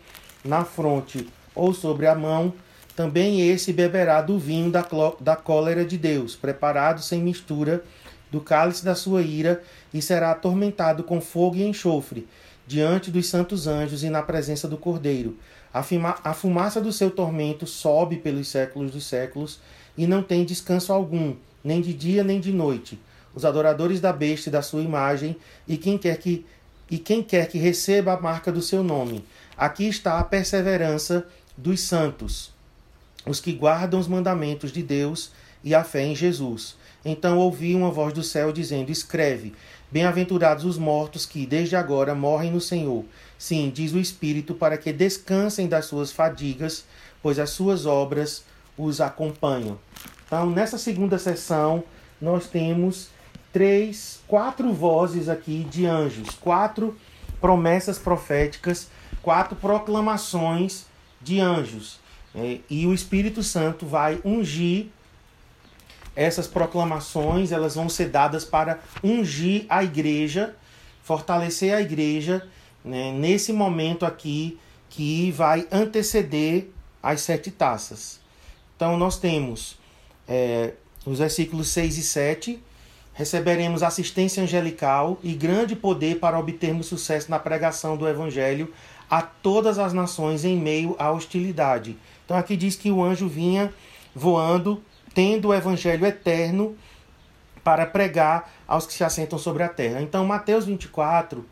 na 0.44 0.64
fronte 0.64 1.29
ou 1.53 1.75
sobre 1.75 2.07
a 2.07 2.14
mão, 2.14 2.55
também 2.94 3.40
esse 3.40 3.72
beberá 3.72 4.22
do 4.22 4.38
vinho 4.38 4.70
da, 4.70 4.87
da 5.18 5.35
cólera 5.35 5.85
de 5.85 5.99
Deus, 5.99 6.37
preparado 6.37 7.03
sem 7.03 7.20
mistura 7.20 7.83
do 8.31 8.40
cálice 8.40 8.85
da 8.85 8.94
sua 8.94 9.20
ira 9.20 9.61
e 9.92 10.01
será 10.01 10.31
atormentado 10.31 11.03
com 11.03 11.20
fogo 11.20 11.57
e 11.57 11.64
enxofre 11.64 12.29
diante 12.66 13.11
dos 13.11 13.26
santos 13.26 13.66
anjos 13.66 14.02
e 14.02 14.11
na 14.11 14.22
presença 14.22 14.66
do 14.66 14.76
Cordeiro. 14.76 15.37
A 15.72 16.33
fumaça 16.33 16.81
do 16.81 16.92
seu 16.92 17.11
tormento 17.11 17.66
sobe 17.66 18.16
pelos 18.16 18.48
séculos 18.48 18.90
dos 18.90 19.05
séculos 19.05 19.61
e 19.96 20.07
não 20.07 20.22
tem 20.22 20.44
descanso 20.44 20.92
algum, 20.92 21.37
nem 21.62 21.81
de 21.81 21.92
dia 21.92 22.24
nem 22.24 22.40
de 22.40 22.52
noite. 22.52 22.98
Os 23.35 23.44
adoradores 23.44 24.00
da 24.00 24.12
besta 24.12 24.48
e 24.48 24.52
da 24.52 24.62
sua 24.62 24.83
imagem 24.83 25.37
e 25.68 25.76
quem 25.76 25.98
quer 25.98 26.16
que 26.16 26.46
e 26.88 26.98
quem 26.98 27.20
quer 27.20 27.48
que 27.48 27.59
receba 27.59 28.12
a 28.12 28.20
marca 28.20 28.52
do 28.52 28.62
seu 28.62 28.83
nome. 28.83 29.24
Aqui 29.57 29.88
está 29.88 30.18
a 30.18 30.24
perseverança 30.24 31.26
dos 31.57 31.81
santos, 31.81 32.52
os 33.26 33.40
que 33.40 33.52
guardam 33.52 33.98
os 33.98 34.07
mandamentos 34.07 34.70
de 34.70 34.83
Deus 34.85 35.33
e 35.64 35.74
a 35.74 35.83
fé 35.83 36.05
em 36.05 36.14
Jesus. 36.14 36.76
Então 37.05 37.38
ouvi 37.38 37.74
uma 37.74 37.90
voz 37.90 38.12
do 38.12 38.22
céu 38.22 38.52
dizendo: 38.52 38.90
Escreve: 38.90 39.55
Bem-aventurados 39.90 40.64
os 40.64 40.77
mortos 40.77 41.25
que, 41.25 41.46
desde 41.46 41.77
agora, 41.77 42.14
morrem 42.14 42.51
no 42.51 42.61
Senhor. 42.61 43.05
Sim, 43.38 43.70
diz 43.72 43.92
o 43.92 43.99
Espírito, 43.99 44.55
para 44.55 44.77
que 44.77 44.92
descansem 44.92 45.68
das 45.68 45.87
suas 45.87 46.11
fadigas, 46.11 46.85
pois 47.22 47.38
as 47.38 47.51
suas 47.51 47.87
obras 47.87 48.44
os 48.77 49.01
acompanham. 49.01 49.79
Então, 50.27 50.51
nessa 50.51 50.77
segunda 50.77 51.18
sessão, 51.18 51.85
nós 52.20 52.49
temos 52.49 53.09
três, 53.53 54.20
quatro 54.27 54.72
vozes 54.72 55.29
aqui 55.29 55.66
de 55.70 55.87
anjos, 55.87 56.31
quatro 56.31 56.96
promessas 57.40 57.99
proféticas, 57.99 58.88
quatro 59.22 59.55
proclamações 59.57 60.87
de 61.22 61.40
anjos. 61.40 62.01
É, 62.35 62.59
e 62.68 62.87
o 62.87 62.92
Espírito 62.92 63.42
Santo 63.42 63.87
vai 63.87 64.20
ungir 64.25 64.88
essas 66.16 66.46
proclamações 66.46 67.52
elas 67.52 67.74
vão 67.74 67.88
ser 67.88 68.09
dadas 68.09 68.44
para 68.44 68.81
ungir 69.05 69.66
a 69.68 69.85
igreja, 69.85 70.57
fortalecer 71.05 71.74
a 71.74 71.81
igreja 71.81 72.48
né, 72.83 73.12
nesse 73.12 73.52
momento 73.52 74.07
aqui 74.07 74.59
que 74.88 75.31
vai 75.33 75.68
anteceder 75.70 76.70
as 77.02 77.20
sete 77.20 77.50
taças. 77.50 78.18
Então 78.74 78.96
nós 78.96 79.18
temos 79.18 79.79
é, 80.26 80.72
os 81.05 81.18
versículos 81.18 81.68
6 81.68 81.98
e 81.98 82.02
7. 82.02 82.62
Receberemos 83.12 83.83
assistência 83.83 84.42
angelical 84.42 85.18
e 85.22 85.33
grande 85.33 85.74
poder 85.74 86.18
para 86.18 86.38
obtermos 86.38 86.87
sucesso 86.87 87.31
na 87.31 87.38
pregação 87.38 87.96
do 87.96 88.07
Evangelho 88.07 88.72
a 89.09 89.22
todas 89.22 89.79
as 89.79 89.92
nações 89.92 90.44
em 90.44 90.59
meio 90.59 90.96
à 90.98 91.11
hostilidade. 91.11 91.96
Então 92.24 92.37
aqui 92.37 92.57
diz 92.57 92.76
que 92.76 92.90
o 92.90 93.02
anjo 93.02 93.29
vinha 93.29 93.72
voando 94.14 94.83
tendo 95.16 95.48
o 95.48 95.55
evangelho 95.55 96.05
eterno 96.05 96.76
para 97.64 97.87
pregar 97.87 98.52
aos 98.68 98.87
que 98.87 98.92
se 98.92 99.02
assentam 99.02 99.38
sobre 99.38 99.62
a 99.62 99.68
terra. 99.68 100.02
Então, 100.02 100.26
Mateus 100.26 100.66
24, 100.66 101.42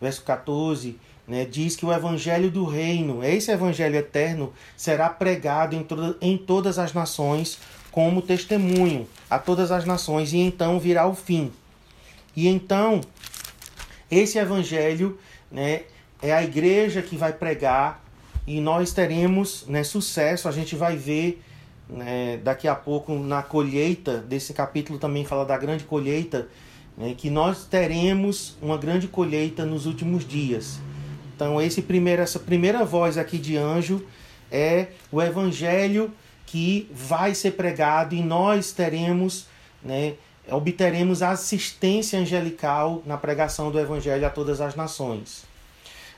verso 0.00 0.24
14, 0.24 0.98
né, 1.28 1.44
diz 1.44 1.76
que 1.76 1.86
o 1.86 1.92
evangelho 1.92 2.50
do 2.50 2.64
reino, 2.64 3.22
esse 3.22 3.52
evangelho 3.52 3.94
eterno, 3.94 4.52
será 4.76 5.08
pregado 5.08 5.76
em, 5.76 5.84
to 5.84 6.16
em 6.20 6.36
todas 6.36 6.76
as 6.76 6.92
nações 6.92 7.60
como 7.92 8.20
testemunho 8.20 9.08
a 9.30 9.38
todas 9.38 9.70
as 9.70 9.84
nações, 9.84 10.32
e 10.32 10.38
então 10.38 10.80
virá 10.80 11.06
o 11.06 11.14
fim. 11.14 11.52
E 12.34 12.48
então, 12.48 13.00
esse 14.10 14.38
evangelho 14.38 15.20
né, 15.52 15.82
é 16.20 16.32
a 16.32 16.42
igreja 16.42 17.00
que 17.00 17.16
vai 17.16 17.32
pregar 17.32 18.04
e 18.44 18.60
nós 18.60 18.92
teremos 18.92 19.68
né, 19.68 19.84
sucesso. 19.84 20.48
A 20.48 20.52
gente 20.52 20.74
vai 20.74 20.96
ver 20.96 21.40
né, 21.88 22.38
daqui 22.38 22.66
a 22.66 22.74
pouco 22.74 23.14
na 23.14 23.42
colheita, 23.42 24.18
desse 24.18 24.52
capítulo 24.52 24.98
também 24.98 25.24
fala 25.24 25.44
da 25.44 25.56
grande 25.56 25.84
colheita, 25.84 26.48
né, 26.96 27.14
que 27.16 27.30
nós 27.30 27.64
teremos 27.66 28.56
uma 28.62 28.76
grande 28.76 29.08
colheita 29.08 29.64
nos 29.64 29.86
últimos 29.86 30.26
dias. 30.26 30.78
Então, 31.34 31.60
esse 31.60 31.82
primeiro, 31.82 32.22
essa 32.22 32.38
primeira 32.38 32.84
voz 32.84 33.18
aqui 33.18 33.38
de 33.38 33.56
anjo 33.56 34.04
é 34.50 34.88
o 35.10 35.20
evangelho 35.20 36.12
que 36.46 36.88
vai 36.92 37.34
ser 37.34 37.52
pregado 37.52 38.14
e 38.14 38.22
nós 38.22 38.72
teremos, 38.72 39.46
né, 39.82 40.14
obteremos 40.48 41.22
assistência 41.22 42.18
angelical 42.18 43.02
na 43.04 43.16
pregação 43.16 43.70
do 43.70 43.80
evangelho 43.80 44.26
a 44.26 44.30
todas 44.30 44.60
as 44.60 44.76
nações. 44.76 45.44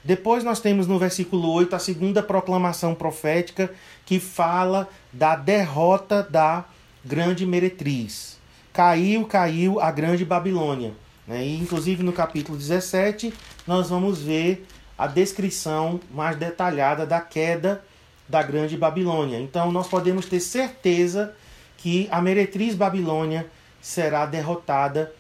Depois 0.05 0.44
nós 0.44 0.61
temos 0.61 0.87
no 0.87 0.98
versículo 1.00 1.50
8 1.50 1.74
a 1.74 1.79
segunda 1.81 2.22
proclamação 2.22 2.94
profética 2.94 3.72
que 4.05 4.20
fala 4.20 4.88
da 5.16 5.35
derrota 5.35 6.22
da 6.22 6.64
grande 7.05 7.46
meretriz. 7.46 8.38
Caiu, 8.72 9.24
caiu 9.24 9.81
a 9.81 9.90
grande 9.90 10.24
Babilônia. 10.24 10.92
Né? 11.26 11.46
E, 11.46 11.59
inclusive 11.59 12.02
no 12.02 12.12
capítulo 12.12 12.59
17 12.59 13.33
nós 13.66 13.88
vamos 13.88 14.20
ver 14.20 14.66
a 14.96 15.07
descrição 15.07 15.98
mais 16.12 16.37
detalhada 16.37 17.07
da 17.07 17.20
queda 17.20 17.83
da 18.29 18.42
grande 18.42 18.76
Babilônia. 18.76 19.40
Então 19.40 19.72
nós 19.72 19.88
podemos 19.88 20.26
ter 20.26 20.40
certeza 20.40 21.35
que 21.79 22.09
a 22.11 22.20
meretriz 22.20 22.74
Babilônia 22.74 23.46
será 23.81 24.26
derrotada, 24.26 25.12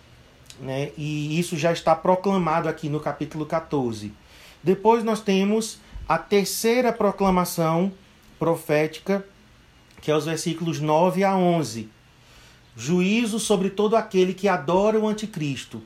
né? 0.60 0.90
e 0.96 1.38
isso 1.38 1.56
já 1.56 1.72
está 1.72 1.94
proclamado 1.94 2.68
aqui 2.68 2.88
no 2.88 3.00
capítulo 3.00 3.46
14. 3.46 4.12
Depois 4.62 5.02
nós 5.02 5.20
temos 5.20 5.78
a 6.08 6.18
terceira 6.18 6.92
proclamação 6.92 7.92
profética, 8.38 9.24
que 10.00 10.10
é 10.10 10.16
os 10.16 10.24
versículos 10.24 10.80
9 10.80 11.24
a 11.24 11.36
11. 11.36 11.88
Juízo 12.76 13.38
sobre 13.38 13.70
todo 13.70 13.96
aquele 13.96 14.34
que 14.34 14.48
adora 14.48 14.98
o 14.98 15.08
anticristo, 15.08 15.82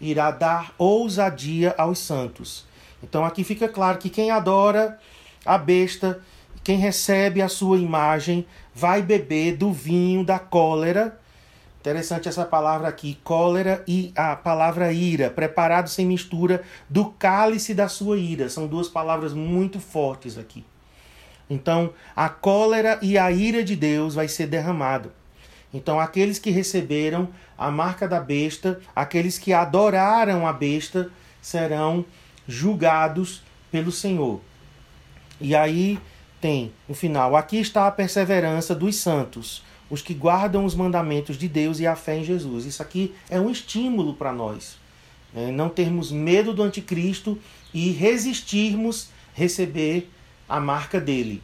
irá 0.00 0.30
dar 0.30 0.74
ousadia 0.76 1.74
aos 1.78 1.98
santos. 1.98 2.66
Então 3.02 3.24
aqui 3.24 3.42
fica 3.44 3.68
claro 3.68 3.98
que 3.98 4.10
quem 4.10 4.30
adora 4.30 4.98
a 5.44 5.56
besta, 5.56 6.20
quem 6.62 6.78
recebe 6.78 7.40
a 7.40 7.48
sua 7.48 7.78
imagem, 7.78 8.46
vai 8.74 9.02
beber 9.02 9.56
do 9.56 9.72
vinho 9.72 10.24
da 10.24 10.38
cólera 10.38 11.18
Interessante 11.84 12.30
essa 12.30 12.46
palavra 12.46 12.88
aqui, 12.88 13.18
cólera 13.22 13.84
e 13.86 14.10
a 14.16 14.34
palavra 14.34 14.90
ira, 14.90 15.28
preparado 15.28 15.90
sem 15.90 16.06
mistura 16.06 16.62
do 16.88 17.10
cálice 17.10 17.74
da 17.74 17.88
sua 17.88 18.16
ira. 18.16 18.48
São 18.48 18.66
duas 18.66 18.88
palavras 18.88 19.34
muito 19.34 19.78
fortes 19.78 20.38
aqui. 20.38 20.64
Então, 21.48 21.92
a 22.16 22.28
cólera 22.28 22.98
e 23.02 23.18
a 23.18 23.30
ira 23.30 23.62
de 23.62 23.76
Deus 23.76 24.14
vai 24.14 24.28
ser 24.28 24.46
derramado. 24.46 25.12
Então, 25.72 25.98
aqueles 26.00 26.38
que 26.38 26.50
receberam 26.50 27.28
a 27.58 27.70
marca 27.70 28.08
da 28.08 28.20
besta, 28.20 28.80
aqueles 28.94 29.38
que 29.38 29.52
adoraram 29.52 30.46
a 30.46 30.52
besta, 30.52 31.10
serão 31.42 32.04
julgados 32.46 33.42
pelo 33.70 33.92
Senhor. 33.92 34.40
E 35.40 35.54
aí 35.54 35.98
tem 36.40 36.72
o 36.88 36.94
final: 36.94 37.36
aqui 37.36 37.58
está 37.58 37.86
a 37.86 37.90
perseverança 37.90 38.74
dos 38.74 38.96
santos 38.96 39.62
os 39.90 40.02
que 40.02 40.14
guardam 40.14 40.64
os 40.64 40.74
mandamentos 40.74 41.36
de 41.36 41.48
Deus 41.48 41.78
e 41.78 41.86
a 41.86 41.94
fé 41.94 42.18
em 42.18 42.24
Jesus. 42.24 42.64
Isso 42.64 42.82
aqui 42.82 43.14
é 43.28 43.40
um 43.40 43.50
estímulo 43.50 44.14
para 44.14 44.32
nós. 44.32 44.76
Né? 45.32 45.50
Não 45.50 45.68
termos 45.68 46.10
medo 46.10 46.52
do 46.52 46.62
anticristo 46.62 47.38
e 47.72 47.90
resistirmos 47.90 49.08
receber 49.34 50.10
a 50.48 50.60
marca 50.60 51.00
dele. 51.00 51.42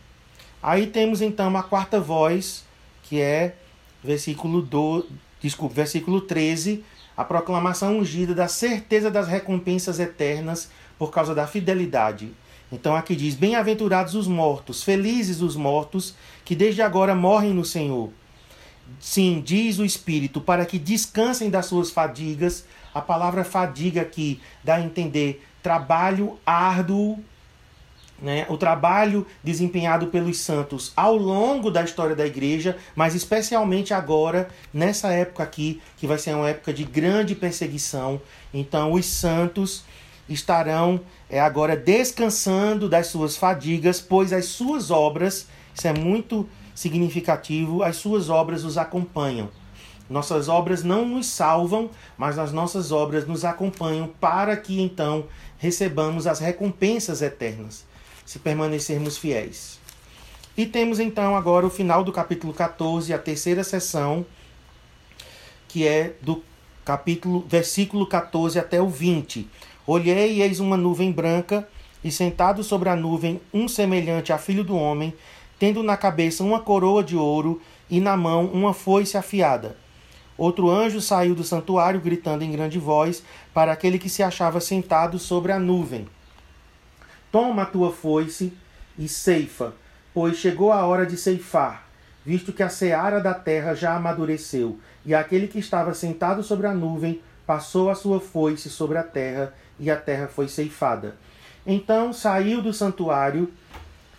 Aí 0.62 0.86
temos 0.86 1.22
então 1.22 1.56
a 1.56 1.62
quarta 1.62 2.00
voz, 2.00 2.64
que 3.02 3.20
é 3.20 3.54
versículo, 4.02 4.60
do, 4.62 5.06
desculpa, 5.40 5.74
versículo 5.74 6.20
13, 6.20 6.84
a 7.16 7.24
proclamação 7.24 7.98
ungida 7.98 8.34
da 8.34 8.48
certeza 8.48 9.10
das 9.10 9.28
recompensas 9.28 9.98
eternas 9.98 10.70
por 10.98 11.10
causa 11.10 11.34
da 11.34 11.46
fidelidade. 11.46 12.32
Então 12.72 12.94
aqui 12.94 13.16
diz: 13.16 13.34
Bem-aventurados 13.34 14.14
os 14.14 14.28
mortos, 14.28 14.82
felizes 14.82 15.40
os 15.40 15.56
mortos 15.56 16.14
que 16.44 16.54
desde 16.54 16.82
agora 16.82 17.14
morrem 17.14 17.52
no 17.52 17.64
Senhor. 17.64 18.10
Sim, 18.98 19.42
diz 19.44 19.78
o 19.78 19.84
Espírito, 19.84 20.40
para 20.40 20.66
que 20.66 20.78
descansem 20.78 21.48
das 21.48 21.66
suas 21.66 21.90
fadigas. 21.90 22.64
A 22.92 23.00
palavra 23.00 23.44
fadiga 23.44 24.02
aqui 24.02 24.40
dá 24.64 24.76
a 24.76 24.80
entender 24.80 25.46
trabalho 25.62 26.38
árduo, 26.44 27.22
né? 28.20 28.46
o 28.48 28.56
trabalho 28.56 29.26
desempenhado 29.42 30.08
pelos 30.08 30.38
santos 30.38 30.92
ao 30.96 31.16
longo 31.16 31.70
da 31.70 31.82
história 31.82 32.14
da 32.14 32.26
igreja, 32.26 32.76
mas 32.94 33.14
especialmente 33.14 33.94
agora, 33.94 34.48
nessa 34.72 35.12
época 35.12 35.42
aqui, 35.42 35.80
que 35.96 36.06
vai 36.06 36.18
ser 36.18 36.34
uma 36.34 36.48
época 36.48 36.72
de 36.72 36.84
grande 36.84 37.34
perseguição. 37.34 38.20
Então, 38.52 38.92
os 38.92 39.06
santos 39.06 39.84
estarão 40.28 41.00
é, 41.28 41.40
agora 41.40 41.76
descansando 41.76 42.88
das 42.88 43.08
suas 43.08 43.36
fadigas, 43.36 44.00
pois 44.00 44.32
as 44.32 44.46
suas 44.46 44.90
obras, 44.90 45.48
isso 45.74 45.88
é 45.88 45.92
muito 45.92 46.48
significativo, 46.74 47.82
as 47.82 47.96
suas 47.96 48.28
obras 48.28 48.64
os 48.64 48.78
acompanham. 48.78 49.48
Nossas 50.08 50.48
obras 50.48 50.82
não 50.82 51.06
nos 51.06 51.26
salvam, 51.26 51.88
mas 52.18 52.36
as 52.36 52.52
nossas 52.52 52.90
obras 52.90 53.26
nos 53.28 53.44
acompanham 53.44 54.08
para 54.20 54.56
que 54.56 54.80
então 54.80 55.26
recebamos 55.56 56.26
as 56.26 56.40
recompensas 56.40 57.22
eternas, 57.22 57.86
se 58.24 58.38
permanecermos 58.38 59.18
fiéis. 59.18 59.78
E 60.56 60.66
temos 60.66 61.00
então 61.00 61.36
agora 61.36 61.66
o 61.66 61.70
final 61.70 62.04
do 62.04 62.12
capítulo 62.12 62.52
14, 62.52 63.14
a 63.14 63.18
terceira 63.18 63.64
sessão, 63.64 64.26
que 65.68 65.86
é 65.86 66.14
do 66.20 66.42
capítulo 66.84 67.44
versículo 67.48 68.06
14 68.06 68.58
até 68.58 68.80
o 68.80 68.88
20. 68.88 69.48
Olhei 69.86 70.34
e 70.34 70.42
eis 70.42 70.60
uma 70.60 70.76
nuvem 70.76 71.12
branca, 71.12 71.68
e 72.02 72.10
sentado 72.10 72.64
sobre 72.64 72.88
a 72.88 72.96
nuvem 72.96 73.40
um 73.52 73.68
semelhante 73.68 74.32
a 74.32 74.38
filho 74.38 74.64
do 74.64 74.76
homem, 74.76 75.12
tendo 75.58 75.82
na 75.82 75.96
cabeça 75.96 76.42
uma 76.42 76.60
coroa 76.60 77.04
de 77.04 77.16
ouro 77.16 77.60
e 77.90 78.00
na 78.00 78.16
mão 78.16 78.46
uma 78.46 78.72
foice 78.72 79.16
afiada. 79.16 79.76
Outro 80.36 80.70
anjo 80.70 81.00
saiu 81.00 81.34
do 81.34 81.44
santuário, 81.44 82.00
gritando 82.00 82.42
em 82.42 82.50
grande 82.50 82.78
voz 82.78 83.22
para 83.52 83.72
aquele 83.72 83.98
que 83.98 84.08
se 84.08 84.22
achava 84.22 84.58
sentado 84.58 85.18
sobre 85.18 85.52
a 85.52 85.58
nuvem: 85.58 86.06
Toma 87.32 87.62
a 87.62 87.66
tua 87.66 87.92
foice 87.92 88.52
e 88.98 89.06
ceifa, 89.08 89.72
pois 90.12 90.36
chegou 90.36 90.72
a 90.72 90.84
hora 90.84 91.06
de 91.06 91.16
ceifar, 91.16 91.86
visto 92.26 92.52
que 92.52 92.62
a 92.62 92.68
seara 92.68 93.20
da 93.20 93.32
terra 93.32 93.72
já 93.74 93.94
amadureceu, 93.94 94.78
e 95.06 95.14
aquele 95.14 95.46
que 95.46 95.58
estava 95.58 95.94
sentado 95.94 96.42
sobre 96.42 96.66
a 96.66 96.74
nuvem 96.74 97.20
passou 97.46 97.88
a 97.88 97.94
sua 97.94 98.18
foice 98.18 98.68
sobre 98.68 98.98
a 98.98 99.02
terra, 99.02 99.54
e 99.78 99.90
a 99.90 99.96
terra 99.96 100.26
foi 100.26 100.48
ceifada. 100.48 101.16
Então 101.64 102.12
saiu 102.12 102.60
do 102.60 102.72
santuário 102.72 103.50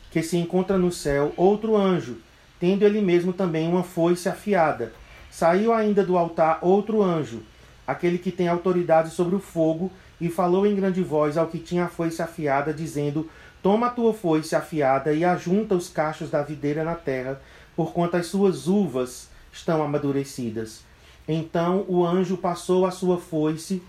que 0.10 0.24
se 0.24 0.38
encontra 0.38 0.78
no 0.78 0.92
céu 0.92 1.34
outro 1.36 1.76
anjo, 1.76 2.18
tendo 2.60 2.84
ele 2.86 3.02
mesmo 3.02 3.34
também 3.34 3.68
uma 3.68 3.84
foice 3.84 4.30
afiada. 4.30 4.94
Saiu 5.30 5.74
ainda 5.74 6.04
do 6.04 6.18
altar 6.18 6.60
outro 6.62 7.02
anjo, 7.02 7.44
aquele 7.86 8.18
que 8.18 8.32
tem 8.32 8.48
autoridade 8.48 9.10
sobre 9.10 9.36
o 9.36 9.40
fogo, 9.40 9.92
e 10.22 10.30
falou 10.30 10.66
em 10.68 10.76
grande 10.76 11.02
voz 11.02 11.36
ao 11.36 11.48
que 11.48 11.58
tinha 11.58 11.86
a 11.86 11.90
foice 11.90 12.22
afiada, 12.22 12.72
dizendo: 12.72 13.30
Toma 13.62 13.88
a 13.88 13.90
tua 13.90 14.14
foice 14.14 14.56
afiada 14.56 15.12
e 15.12 15.26
ajunta 15.26 15.76
os 15.76 15.90
cachos 15.90 16.30
da 16.30 16.44
videira 16.44 16.84
na 16.84 16.96
terra, 16.96 17.42
porquanto 17.76 18.16
as 18.16 18.28
suas 18.28 18.68
uvas 18.68 19.30
estão 19.52 19.84
amadurecidas. 19.84 20.84
Então 21.28 21.84
o 21.88 22.06
anjo 22.06 22.38
passou 22.38 22.86
a 22.86 22.92
sua 22.92 23.18
foice 23.18 23.82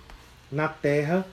na 0.50 0.68
terra 0.68 1.24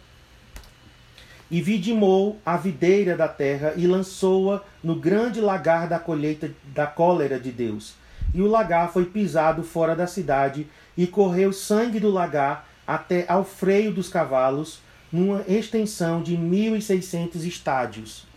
e 1.50 1.62
vidimou 1.62 2.38
a 2.46 2.58
videira 2.58 3.18
da 3.18 3.28
terra 3.28 3.74
e 3.76 3.88
lançou-a 3.88 4.62
no 4.84 4.96
grande 4.96 5.42
lagar 5.42 5.88
da 5.88 5.98
colheita 5.98 6.52
da 6.76 6.86
cólera 6.86 7.40
de 7.40 7.52
Deus. 7.52 7.96
E 8.34 8.42
o 8.42 8.48
lagar 8.48 8.92
foi 8.92 9.06
pisado 9.06 9.64
fora 9.64 9.96
da 9.96 10.06
cidade, 10.06 10.68
e 10.96 11.08
correu 11.08 11.52
sangue 11.52 12.00
do 12.00 12.12
lagar 12.12 12.68
até 12.86 13.26
ao 13.28 13.44
freio 13.44 13.92
dos 13.94 14.10
cavalos, 14.10 14.82
numa 15.12 15.44
extensão 15.48 16.22
de 16.22 16.38
mil 16.38 16.76
e 16.76 16.82
seiscentos 16.82 17.44
estádios. 17.44 18.28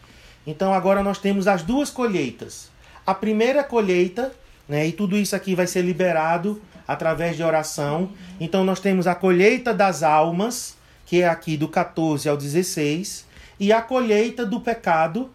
Então 0.46 0.72
agora 0.72 1.02
nós 1.02 1.18
temos 1.18 1.46
as 1.46 1.62
duas 1.62 1.90
colheitas. 1.90 2.70
A 3.06 3.14
primeira 3.14 3.62
colheita, 3.62 4.32
né, 4.68 4.87
e 4.87 4.92
tudo 4.92 5.16
isso 5.16 5.37
aqui 5.37 5.54
vai 5.54 5.66
ser 5.66 5.82
liberado 5.82 6.61
através 6.87 7.37
de 7.37 7.42
oração. 7.42 8.11
Então 8.40 8.64
nós 8.64 8.80
temos 8.80 9.06
a 9.06 9.14
colheita 9.14 9.72
das 9.72 10.02
almas, 10.02 10.76
que 11.06 11.22
é 11.22 11.28
aqui 11.28 11.56
do 11.56 11.68
14 11.68 12.28
ao 12.28 12.37
16, 12.37 13.26
e 13.61 13.72
a 13.72 13.80
colheita 13.80 14.44
do 14.44 14.61
pecado, 14.61 15.30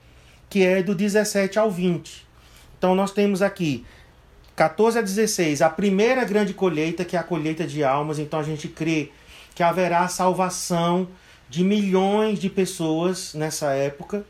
que 0.49 0.63
é 0.63 0.81
do 0.81 0.95
17 0.95 1.59
ao 1.59 1.69
20. 1.69 2.25
Então 2.77 2.95
nós 2.95 3.11
temos 3.11 3.41
aqui 3.41 3.85
14 4.55 4.99
a 4.99 5.01
16, 5.01 5.61
a 5.61 5.69
primeira 5.69 6.25
grande 6.25 6.53
colheita, 6.53 7.05
que 7.05 7.15
é 7.15 7.19
a 7.19 7.23
colheita 7.23 7.65
de 7.65 7.83
almas. 7.83 8.19
Então 8.19 8.39
a 8.39 8.43
gente 8.43 8.67
crê 8.67 9.11
que 9.53 9.63
haverá 9.63 10.07
salvação 10.07 11.07
de 11.49 11.63
milhões 11.63 12.39
de 12.39 12.49
pessoas 12.49 13.33
nessa 13.33 13.71
época. 13.71 14.25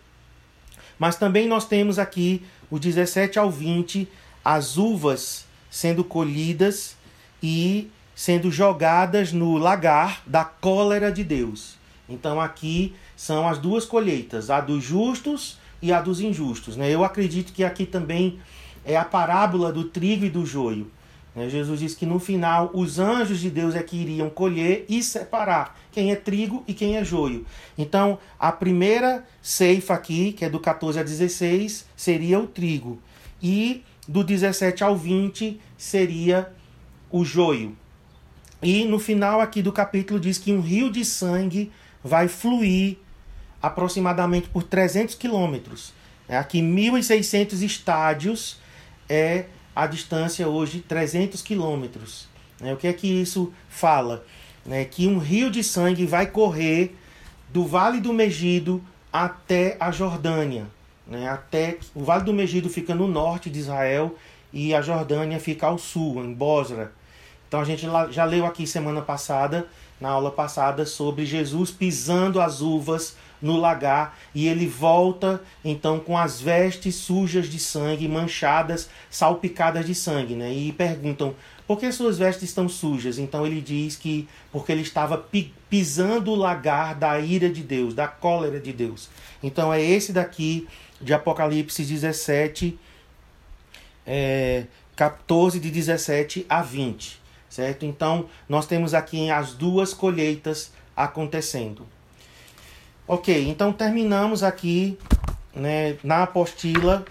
Mas 1.00 1.16
também 1.16 1.48
nós 1.48 1.66
temos 1.66 2.00
aqui 2.00 2.44
o 2.70 2.80
17 2.80 3.40
ao 3.40 3.52
20, 3.52 4.08
as 4.44 4.78
uvas 4.78 5.46
sendo 5.70 6.04
colhidas 6.04 6.96
e 7.42 7.90
sendo 8.16 8.50
jogadas 8.50 9.32
no 9.32 9.58
lagar 9.58 10.24
da 10.26 10.44
cólera 10.44 11.12
de 11.12 11.24
Deus. 11.24 11.76
Então 12.10 12.40
aqui 12.40 12.96
são 13.16 13.48
as 13.48 13.58
duas 13.58 13.86
colheitas, 13.86 14.50
a 14.50 14.60
dos 14.60 14.84
justos 14.84 15.58
e 15.82 15.92
a 15.92 16.02
dos 16.02 16.20
injustos. 16.20 16.76
Né? 16.76 16.90
Eu 16.90 17.04
acredito 17.04 17.54
que 17.54 17.64
aqui 17.64 17.86
também 17.86 18.40
é 18.86 18.96
a 18.98 19.06
parábola 19.06 19.72
do 19.72 19.84
trigo 19.84 20.26
e 20.26 20.30
do 20.30 20.46
joio. 20.46 20.90
Né? 21.38 21.48
Jesus 21.50 21.80
diz 21.80 21.94
que 21.94 22.04
no 22.04 22.18
final 22.18 22.72
os 22.74 22.98
anjos 22.98 23.40
de 23.40 23.52
Deus 23.52 23.76
é 23.76 23.84
que 23.84 23.96
iriam 23.96 24.28
colher 24.28 24.86
e 24.90 25.04
separar 25.04 25.80
quem 25.92 26.12
é 26.12 26.16
trigo 26.16 26.64
e 26.68 26.74
quem 26.74 26.98
é 26.98 27.06
joio. 27.06 27.46
Então 27.78 28.18
a 28.40 28.52
primeira 28.52 29.24
ceifa 29.40 29.94
aqui, 29.94 30.34
que 30.34 30.44
é 30.44 30.50
do 30.50 30.60
14 30.60 31.00
a 31.00 31.04
16, 31.04 31.86
seria 31.96 32.40
o 32.40 32.48
trigo. 32.48 33.00
E 33.40 33.84
do 34.08 34.24
17 34.24 34.84
ao 34.84 34.98
20 34.98 35.62
seria 35.78 36.52
o 37.12 37.24
joio. 37.24 37.78
E 38.60 38.84
no 38.86 38.98
final 38.98 39.40
aqui 39.40 39.62
do 39.62 39.72
capítulo 39.72 40.20
diz 40.20 40.40
que 40.40 40.52
um 40.52 40.60
rio 40.60 40.92
de 40.92 41.06
sangue 41.06 41.72
vai 42.04 42.28
fluir 42.28 42.98
aproximadamente 43.62 44.50
por 44.50 44.64
300 44.64 45.14
quilômetros. 45.14 45.94
É, 46.28 46.36
aqui 46.36 46.62
1.600 46.62 47.62
estádios 47.62 48.58
é 49.08 49.46
a 49.78 49.86
distância 49.86 50.48
hoje 50.48 50.80
300 50.80 51.44
quilômetros. 51.44 52.28
É, 52.60 52.74
o 52.74 52.78
que 52.78 52.88
é 52.88 52.94
que 52.94 53.08
isso 53.08 53.54
fala? 53.70 54.26
É 54.68 54.84
que 54.84 55.06
um 55.06 55.20
rio 55.20 55.52
de 55.52 55.64
sangue 55.64 56.04
vai 56.04 56.26
correr 56.26 56.96
do 57.54 57.64
Vale 57.64 58.02
do 58.02 58.12
Megido 58.12 58.84
até 59.14 59.78
a 59.80 59.92
Jordânia. 59.92 60.66
Né? 61.06 61.30
Até 61.30 61.78
o 61.94 62.04
Vale 62.04 62.24
do 62.24 62.34
Megido 62.34 62.68
fica 62.70 62.96
no 62.96 63.08
norte 63.08 63.52
de 63.52 63.60
Israel 63.60 64.16
e 64.52 64.74
a 64.74 64.82
Jordânia 64.82 65.40
fica 65.40 65.68
ao 65.68 65.78
sul, 65.78 66.26
em 66.26 66.34
Bosra. 66.34 66.92
Então 67.48 67.62
a 67.62 67.64
gente 67.64 67.86
já 68.10 68.26
leu 68.26 68.48
aqui 68.48 68.66
semana 68.66 69.04
passada, 69.04 69.68
na 70.02 70.10
aula 70.10 70.32
passada, 70.32 70.88
sobre 70.88 71.24
Jesus 71.24 71.70
pisando 71.70 72.42
as 72.42 72.62
uvas 72.62 73.16
no 73.42 73.58
lagar 73.58 74.18
e 74.34 74.48
ele 74.48 74.68
volta 74.68 75.42
então 75.64 76.00
com 76.00 76.18
as 76.18 76.42
vestes 76.42 76.96
sujas 76.96 77.50
de 77.50 77.60
sangue, 77.60 78.08
manchadas, 78.08 78.90
salpicadas 79.10 79.86
de 79.86 79.94
sangue, 79.94 80.36
né? 80.36 80.52
E 80.54 80.72
perguntam: 80.72 81.36
"Por 81.68 81.80
que 81.80 81.92
suas 81.92 82.18
vestes 82.18 82.50
estão 82.50 82.68
sujas?" 82.68 83.18
Então 83.18 83.46
ele 83.46 83.62
diz 83.62 83.96
que 83.96 84.28
porque 84.52 84.72
ele 84.72 84.82
estava 84.82 85.26
pisando 85.70 86.32
o 86.32 86.36
lagar 86.36 86.96
da 86.96 87.20
ira 87.20 87.50
de 87.50 87.62
Deus, 87.62 87.94
da 87.94 88.08
cólera 88.08 88.60
de 88.60 88.74
Deus. 88.74 89.10
Então 89.42 89.74
é 89.74 89.82
esse 89.82 90.12
daqui 90.12 90.68
de 91.00 91.14
Apocalipse 91.14 91.84
17 91.84 92.80
é, 94.08 94.66
14 94.96 95.60
de 95.60 95.70
17 95.70 96.46
a 96.48 96.62
20, 96.62 97.22
certo? 97.50 97.86
Então 97.86 98.28
nós 98.48 98.66
temos 98.66 98.94
aqui 98.94 99.30
as 99.30 99.54
duas 99.54 99.94
colheitas 99.94 100.72
acontecendo. 100.96 101.86
Ok, 103.10 103.48
então 103.48 103.72
terminamos 103.72 104.44
aqui 104.44 105.00
né, 105.56 105.98
na 106.04 106.24
apostila. 106.24 107.06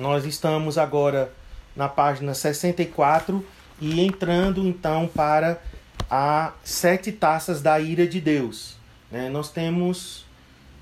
Nós 0.00 0.24
estamos 0.24 0.78
agora 0.78 1.30
na 1.76 1.86
página 1.86 2.32
64 2.32 3.44
e 3.78 4.00
entrando 4.00 4.66
então 4.66 5.06
para 5.06 5.60
a 6.10 6.54
sete 6.64 7.12
taças 7.12 7.60
da 7.60 7.78
ira 7.78 8.06
de 8.06 8.22
Deus. 8.22 8.78
Né? 9.10 9.28
Nós 9.28 9.50
temos 9.50 10.24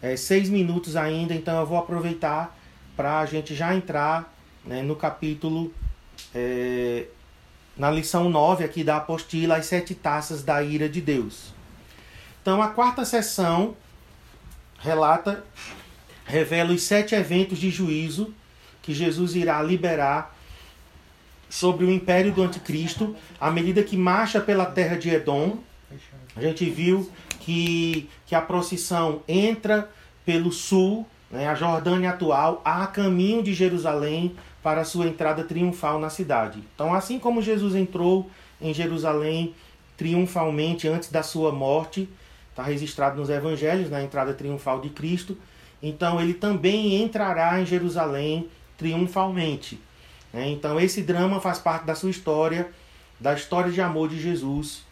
é, 0.01 0.17
seis 0.17 0.49
minutos 0.49 0.95
ainda, 0.95 1.35
então 1.35 1.59
eu 1.59 1.67
vou 1.67 1.77
aproveitar 1.77 2.57
para 2.97 3.19
a 3.19 3.27
gente 3.27 3.53
já 3.53 3.75
entrar 3.75 4.33
né, 4.65 4.81
no 4.81 4.95
capítulo, 4.95 5.75
é, 6.33 7.07
na 7.77 7.91
lição 7.91 8.31
9 8.31 8.63
aqui 8.63 8.85
da 8.85 8.99
apostila, 8.99 9.57
as 9.57 9.67
sete 9.67 9.93
taças 9.93 10.45
da 10.45 10.63
ira 10.63 10.89
de 10.89 11.01
Deus. 11.01 11.53
Então 12.41 12.63
a 12.63 12.69
quarta 12.69 13.05
sessão 13.05 13.75
relata, 14.85 15.43
revela 16.27 16.73
os 16.73 16.83
sete 16.83 17.15
eventos 17.15 17.59
de 17.59 17.71
juízo 17.71 18.35
que 18.83 18.93
Jesus 18.93 19.35
irá 19.35 19.63
liberar 19.63 20.37
sobre 21.49 21.87
o 21.87 21.91
império 21.91 22.33
do 22.33 22.43
anticristo 22.43 23.17
à 23.41 23.51
medida 23.51 23.83
que 23.83 23.97
marcha 23.97 24.41
pela 24.41 24.67
terra 24.67 24.97
de 24.97 25.09
Edom. 25.09 25.57
A 26.37 26.41
gente 26.43 26.69
viu 26.69 27.11
que, 27.41 28.11
que 28.27 28.35
a 28.35 28.43
procissão 28.43 29.23
entra 29.27 29.91
pelo 30.27 30.53
sul, 30.53 31.07
né, 31.31 31.49
a 31.49 31.55
Jordânia 31.55 32.11
atual, 32.11 32.61
a 32.63 32.87
caminho 32.87 33.43
de 33.43 33.55
Jerusalém 33.55 34.37
para 34.63 34.85
sua 34.85 35.07
entrada 35.07 35.45
triunfal 35.45 35.99
na 35.99 36.11
cidade. 36.11 36.63
Então, 36.75 36.93
assim 36.93 37.19
como 37.19 37.41
Jesus 37.41 37.75
entrou 37.75 38.29
em 38.61 38.75
Jerusalém 38.75 39.55
triunfalmente 39.97 40.89
antes 40.89 41.11
da 41.11 41.23
sua 41.23 41.53
morte, 41.53 42.09
está 42.55 42.63
registrado 42.63 43.17
nos 43.17 43.29
evangelhos, 43.29 43.91
na 43.91 44.01
entrada 44.01 44.33
triunfal 44.33 44.81
de 44.81 44.89
Cristo. 44.89 45.37
Então 45.83 46.21
ele 46.21 46.33
também 46.33 47.03
entrará 47.03 47.61
em 47.61 47.67
Jerusalém 47.67 48.49
triunfalmente. 48.79 49.81
Né? 50.33 50.49
Então 50.51 50.79
esse 50.79 51.03
drama 51.03 51.41
faz 51.41 51.59
parte 51.59 51.85
da 51.85 51.97
sua 51.97 52.11
história, 52.11 52.71
da 53.19 53.35
história 53.35 53.73
de 53.73 53.81
amor 53.81 54.09
de 54.09 54.21
Jesus, 54.21 54.85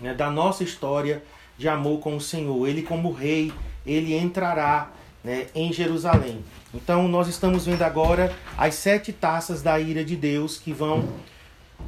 né? 0.00 0.14
da 0.14 0.30
nossa 0.30 0.62
história 0.62 1.22
de 1.58 1.68
amor 1.68 1.98
com 1.98 2.16
o 2.16 2.20
Senhor. 2.20 2.68
Ele 2.68 2.82
como 2.82 3.10
rei, 3.10 3.52
ele 3.84 4.16
entrará 4.16 4.88
né, 5.24 5.48
em 5.56 5.72
Jerusalém. 5.72 6.44
Então 6.72 7.08
nós 7.08 7.26
estamos 7.26 7.66
vendo 7.66 7.82
agora 7.82 8.32
as 8.56 8.76
sete 8.76 9.12
taças 9.12 9.62
da 9.62 9.80
ira 9.80 10.04
de 10.04 10.14
Deus 10.14 10.58
que 10.58 10.72
vão 10.72 11.08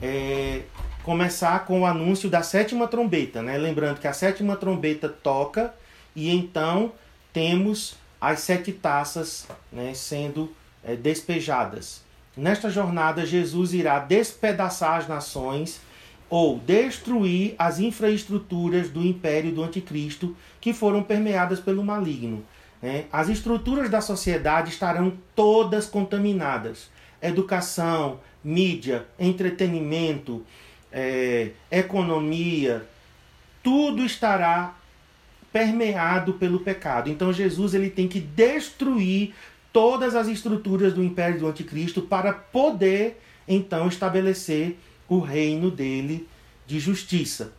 é, 0.03 0.63
começar 1.03 1.65
com 1.65 1.81
o 1.81 1.87
anúncio 1.87 2.29
da 2.29 2.43
sétima 2.43 2.87
trombeta, 2.87 3.43
né? 3.43 3.57
Lembrando 3.57 4.01
que 4.01 4.09
a 4.09 4.13
sétima 4.13 4.57
trombeta 4.57 5.09
toca 5.09 5.75
e 6.15 6.31
então 6.31 6.93
temos 7.33 7.97
as 8.21 8.41
sete 8.41 8.73
taças 8.73 9.47
né, 9.73 9.95
sendo 9.95 10.53
é, 10.85 10.95
despejadas. 10.95 12.03
Nesta 12.37 12.71
jornada, 12.71 13.25
Jesus 13.25 13.73
irá 13.73 13.99
despedaçar 13.99 14.99
as 14.99 15.09
nações 15.09 15.81
ou 16.29 16.59
destruir 16.59 17.55
as 17.59 17.81
infraestruturas 17.81 18.89
do 18.89 19.05
império 19.05 19.53
do 19.53 19.65
anticristo 19.65 20.37
que 20.61 20.73
foram 20.73 21.03
permeadas 21.03 21.59
pelo 21.59 21.83
maligno. 21.83 22.45
Né? 22.81 23.07
As 23.13 23.29
estruturas 23.29 23.91
da 23.91 24.01
sociedade 24.01 24.71
estarão 24.71 25.15
todas 25.35 25.87
contaminadas: 25.87 26.89
educação, 27.21 28.21
mídia, 28.45 29.07
entretenimento, 29.19 30.45
é, 30.93 31.51
economia, 31.71 32.87
tudo 33.63 34.05
estará 34.05 34.75
permeado 35.53 36.35
pelo 36.35 36.61
pecado. 36.61 37.11
Então 37.11 37.33
Jesus 37.33 37.75
ele 37.75 37.91
tem 37.91 38.09
que 38.09 38.21
destruir 38.21 39.35
todas 39.73 40.15
as 40.15 40.29
estruturas 40.29 40.93
do 40.93 41.03
império 41.03 41.41
do 41.41 41.49
anticristo 41.49 42.03
para 42.03 42.33
poder 42.33 43.21
então 43.47 43.89
estabelecer 43.89 44.79
o 45.09 45.19
reino 45.19 45.71
dele 45.71 46.29
de 46.67 46.79
justiça. 46.79 47.53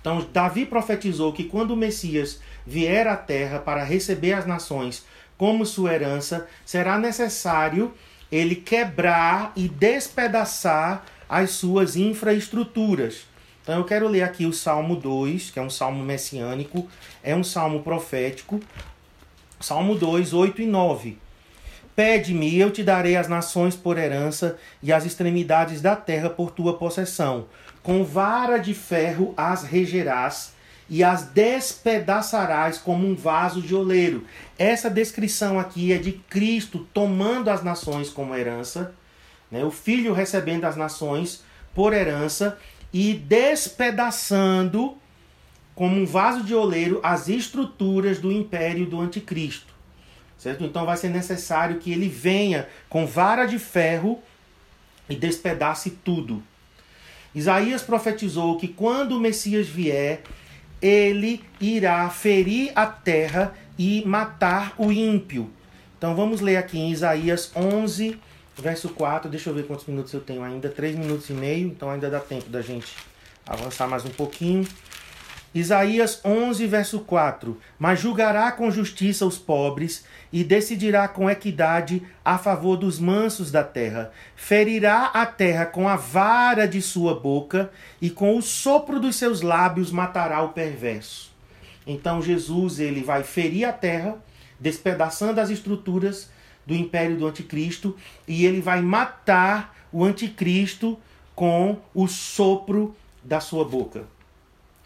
Então 0.00 0.26
Davi 0.32 0.66
profetizou 0.66 1.32
que 1.32 1.44
quando 1.44 1.72
o 1.72 1.76
Messias 1.76 2.40
vier 2.66 3.06
à 3.06 3.16
terra 3.16 3.60
para 3.60 3.84
receber 3.84 4.32
as 4.32 4.46
nações 4.46 5.04
como 5.38 5.64
sua 5.64 5.94
herança, 5.94 6.46
será 6.64 6.98
necessário 6.98 7.92
ele 8.30 8.56
quebrar 8.56 9.52
e 9.54 9.68
despedaçar 9.68 11.04
as 11.32 11.52
suas 11.52 11.96
infraestruturas. 11.96 13.22
Então 13.62 13.78
eu 13.78 13.84
quero 13.84 14.06
ler 14.06 14.20
aqui 14.20 14.44
o 14.44 14.52
Salmo 14.52 14.94
2, 14.94 15.50
que 15.50 15.58
é 15.58 15.62
um 15.62 15.70
salmo 15.70 16.04
messiânico, 16.04 16.86
é 17.22 17.34
um 17.34 17.42
salmo 17.42 17.82
profético. 17.82 18.60
Salmo 19.58 19.94
2, 19.94 20.34
8 20.34 20.60
e 20.60 20.66
9. 20.66 21.18
Pede-me, 21.96 22.58
eu 22.58 22.70
te 22.70 22.82
darei 22.82 23.16
as 23.16 23.28
nações 23.28 23.74
por 23.74 23.96
herança 23.96 24.58
e 24.82 24.92
as 24.92 25.06
extremidades 25.06 25.80
da 25.80 25.96
terra 25.96 26.28
por 26.28 26.50
tua 26.50 26.76
possessão. 26.76 27.46
Com 27.82 28.04
vara 28.04 28.58
de 28.58 28.74
ferro 28.74 29.32
as 29.34 29.62
regerás 29.62 30.52
e 30.86 31.02
as 31.02 31.22
despedaçarás 31.22 32.76
como 32.76 33.08
um 33.08 33.14
vaso 33.14 33.62
de 33.62 33.74
oleiro. 33.74 34.26
Essa 34.58 34.90
descrição 34.90 35.58
aqui 35.58 35.94
é 35.94 35.96
de 35.96 36.12
Cristo 36.12 36.86
tomando 36.92 37.48
as 37.48 37.64
nações 37.64 38.10
como 38.10 38.34
herança 38.34 38.94
né? 39.52 39.62
o 39.62 39.70
filho 39.70 40.14
recebendo 40.14 40.64
as 40.64 40.76
nações 40.76 41.44
por 41.74 41.92
herança 41.92 42.58
e 42.92 43.14
despedaçando 43.14 44.96
como 45.74 46.00
um 46.00 46.06
vaso 46.06 46.42
de 46.42 46.54
oleiro 46.54 46.98
as 47.02 47.28
estruturas 47.28 48.18
do 48.18 48.32
império 48.32 48.86
do 48.86 49.00
anticristo. 49.00 49.72
Certo? 50.38 50.64
Então 50.64 50.84
vai 50.84 50.96
ser 50.96 51.10
necessário 51.10 51.78
que 51.78 51.92
ele 51.92 52.08
venha 52.08 52.68
com 52.88 53.06
vara 53.06 53.46
de 53.46 53.58
ferro 53.58 54.20
e 55.08 55.14
despedace 55.14 55.90
tudo. 55.90 56.42
Isaías 57.34 57.82
profetizou 57.82 58.58
que 58.58 58.68
quando 58.68 59.16
o 59.16 59.20
Messias 59.20 59.68
vier, 59.68 60.22
ele 60.80 61.42
irá 61.60 62.08
ferir 62.10 62.72
a 62.74 62.86
terra 62.86 63.54
e 63.78 64.02
matar 64.04 64.74
o 64.76 64.90
ímpio. 64.90 65.48
Então 65.96 66.14
vamos 66.16 66.40
ler 66.40 66.56
aqui 66.56 66.78
em 66.78 66.90
Isaías 66.90 67.52
11, 67.54 68.18
verso 68.56 68.88
4. 68.90 69.30
Deixa 69.30 69.50
eu 69.50 69.54
ver 69.54 69.66
quantos 69.66 69.86
minutos 69.86 70.12
eu 70.12 70.20
tenho 70.20 70.42
ainda. 70.42 70.68
3 70.68 70.96
minutos 70.96 71.28
e 71.30 71.32
meio, 71.32 71.68
então 71.68 71.90
ainda 71.90 72.10
dá 72.10 72.20
tempo 72.20 72.48
da 72.50 72.60
gente 72.60 72.94
avançar 73.46 73.86
mais 73.88 74.04
um 74.04 74.10
pouquinho. 74.10 74.66
Isaías 75.54 76.20
11, 76.24 76.66
verso 76.66 77.00
4: 77.00 77.58
Mas 77.78 78.00
julgará 78.00 78.50
com 78.52 78.70
justiça 78.70 79.26
os 79.26 79.36
pobres 79.36 80.04
e 80.32 80.42
decidirá 80.42 81.06
com 81.06 81.28
equidade 81.28 82.02
a 82.24 82.38
favor 82.38 82.76
dos 82.76 82.98
mansos 82.98 83.50
da 83.50 83.62
terra. 83.62 84.12
Ferirá 84.34 85.10
a 85.12 85.26
terra 85.26 85.66
com 85.66 85.86
a 85.86 85.96
vara 85.96 86.66
de 86.66 86.80
sua 86.80 87.14
boca 87.14 87.70
e 88.00 88.08
com 88.08 88.36
o 88.36 88.42
sopro 88.42 88.98
dos 88.98 89.16
seus 89.16 89.42
lábios 89.42 89.90
matará 89.90 90.40
o 90.42 90.50
perverso. 90.50 91.30
Então 91.86 92.22
Jesus 92.22 92.80
ele 92.80 93.02
vai 93.02 93.22
ferir 93.22 93.66
a 93.66 93.72
terra, 93.72 94.16
despedaçando 94.58 95.38
as 95.38 95.50
estruturas 95.50 96.30
do 96.66 96.74
império 96.74 97.16
do 97.16 97.26
anticristo 97.26 97.96
e 98.26 98.44
ele 98.44 98.60
vai 98.60 98.80
matar 98.80 99.76
o 99.92 100.04
anticristo 100.04 100.98
com 101.34 101.78
o 101.94 102.06
sopro 102.06 102.94
da 103.22 103.40
sua 103.40 103.64
boca. 103.64 104.04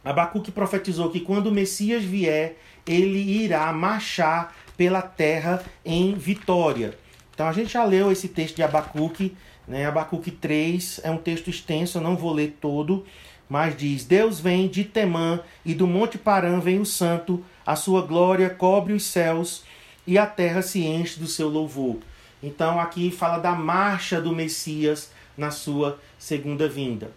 Abacuque 0.04 0.52
profetizou 0.52 1.10
que 1.10 1.20
quando 1.20 1.48
o 1.48 1.52
Messias 1.52 2.04
vier, 2.04 2.56
ele 2.86 3.18
irá 3.18 3.72
marchar 3.72 4.54
pela 4.76 5.02
terra 5.02 5.64
em 5.84 6.14
vitória. 6.14 6.96
Então 7.34 7.46
a 7.46 7.52
gente 7.52 7.72
já 7.72 7.84
leu 7.84 8.12
esse 8.12 8.28
texto 8.28 8.56
de 8.56 8.62
Abacuque, 8.62 9.36
né? 9.66 9.84
Abacuque 9.86 10.30
3 10.30 11.00
é 11.02 11.10
um 11.10 11.18
texto 11.18 11.50
extenso, 11.50 11.98
eu 11.98 12.02
não 12.02 12.16
vou 12.16 12.32
ler 12.32 12.56
todo, 12.60 13.04
mas 13.48 13.76
diz: 13.76 14.04
Deus 14.04 14.38
vem 14.38 14.68
de 14.68 14.84
Temã 14.84 15.40
e 15.64 15.74
do 15.74 15.86
Monte 15.86 16.18
Parã 16.18 16.60
vem 16.60 16.78
o 16.78 16.86
santo, 16.86 17.44
a 17.64 17.74
sua 17.74 18.02
glória 18.02 18.48
cobre 18.48 18.92
os 18.92 19.04
céus 19.04 19.64
e 20.06 20.18
a 20.18 20.26
terra 20.26 20.62
se 20.62 20.84
enche 20.84 21.18
do 21.18 21.26
seu 21.26 21.48
louvor. 21.48 21.98
Então 22.42 22.78
aqui 22.78 23.10
fala 23.10 23.38
da 23.38 23.52
marcha 23.52 24.20
do 24.20 24.34
Messias 24.34 25.10
na 25.36 25.50
sua 25.50 25.98
segunda 26.18 26.68
vinda. 26.68 27.10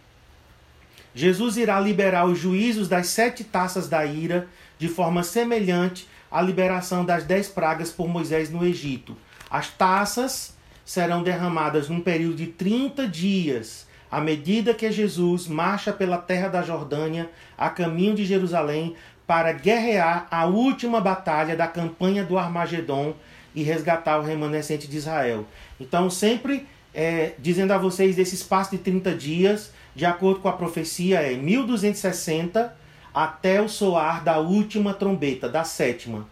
Jesus 1.13 1.57
irá 1.57 1.79
liberar 1.79 2.25
os 2.25 2.37
juízos 2.37 2.87
das 2.87 3.07
sete 3.07 3.43
taças 3.43 3.87
da 3.89 4.05
ira 4.05 4.47
de 4.77 4.87
forma 4.87 5.23
semelhante 5.23 6.07
à 6.31 6.41
liberação 6.41 7.03
das 7.03 7.23
dez 7.23 7.47
pragas 7.47 7.91
por 7.91 8.07
Moisés 8.07 8.49
no 8.49 8.65
Egito. 8.65 9.17
As 9.49 9.69
taças 9.69 10.55
serão 10.85 11.23
derramadas 11.23 11.89
num 11.89 11.99
período 11.99 12.35
de 12.37 12.47
30 12.47 13.07
dias, 13.07 13.87
à 14.12 14.20
medida 14.20 14.74
que 14.74 14.91
Jesus 14.91 15.47
marcha 15.47 15.93
pela 15.93 16.18
terra 16.18 16.47
da 16.47 16.62
Jordânia 16.62 17.30
a 17.57 17.70
caminho 17.70 18.16
de 18.16 18.26
Jerusalém 18.26 18.95
para 19.28 19.51
guerrear 19.51 20.28
a 20.32 20.45
última 20.45 20.99
batalha 20.99 21.55
da 21.55 21.68
campanha 21.68 22.24
do 22.24 22.38
Armagedon 22.38 23.14
e 23.53 23.62
resgatar 23.62 24.18
o 24.20 24.24
remanescente 24.24 24.88
de 24.88 24.97
Israel. 24.97 25.45
Então, 25.80 26.10
sempre 26.10 26.66
é, 26.93 27.34
dizendo 27.38 27.72
a 27.72 27.78
vocês 27.78 28.16
desse 28.16 28.34
espaço 28.36 28.72
de 28.72 28.80
30 28.80 29.14
dias, 29.14 29.72
de 29.95 30.05
acordo 30.05 30.39
com 30.39 30.49
a 30.49 30.53
profecia, 30.53 31.20
é 31.20 31.36
1260 31.36 32.76
até 33.14 33.62
o 33.62 33.70
soar 33.70 34.24
da 34.24 34.39
última 34.39 34.93
trombeta, 34.93 35.47
da 35.47 35.64
sétima. 35.64 36.28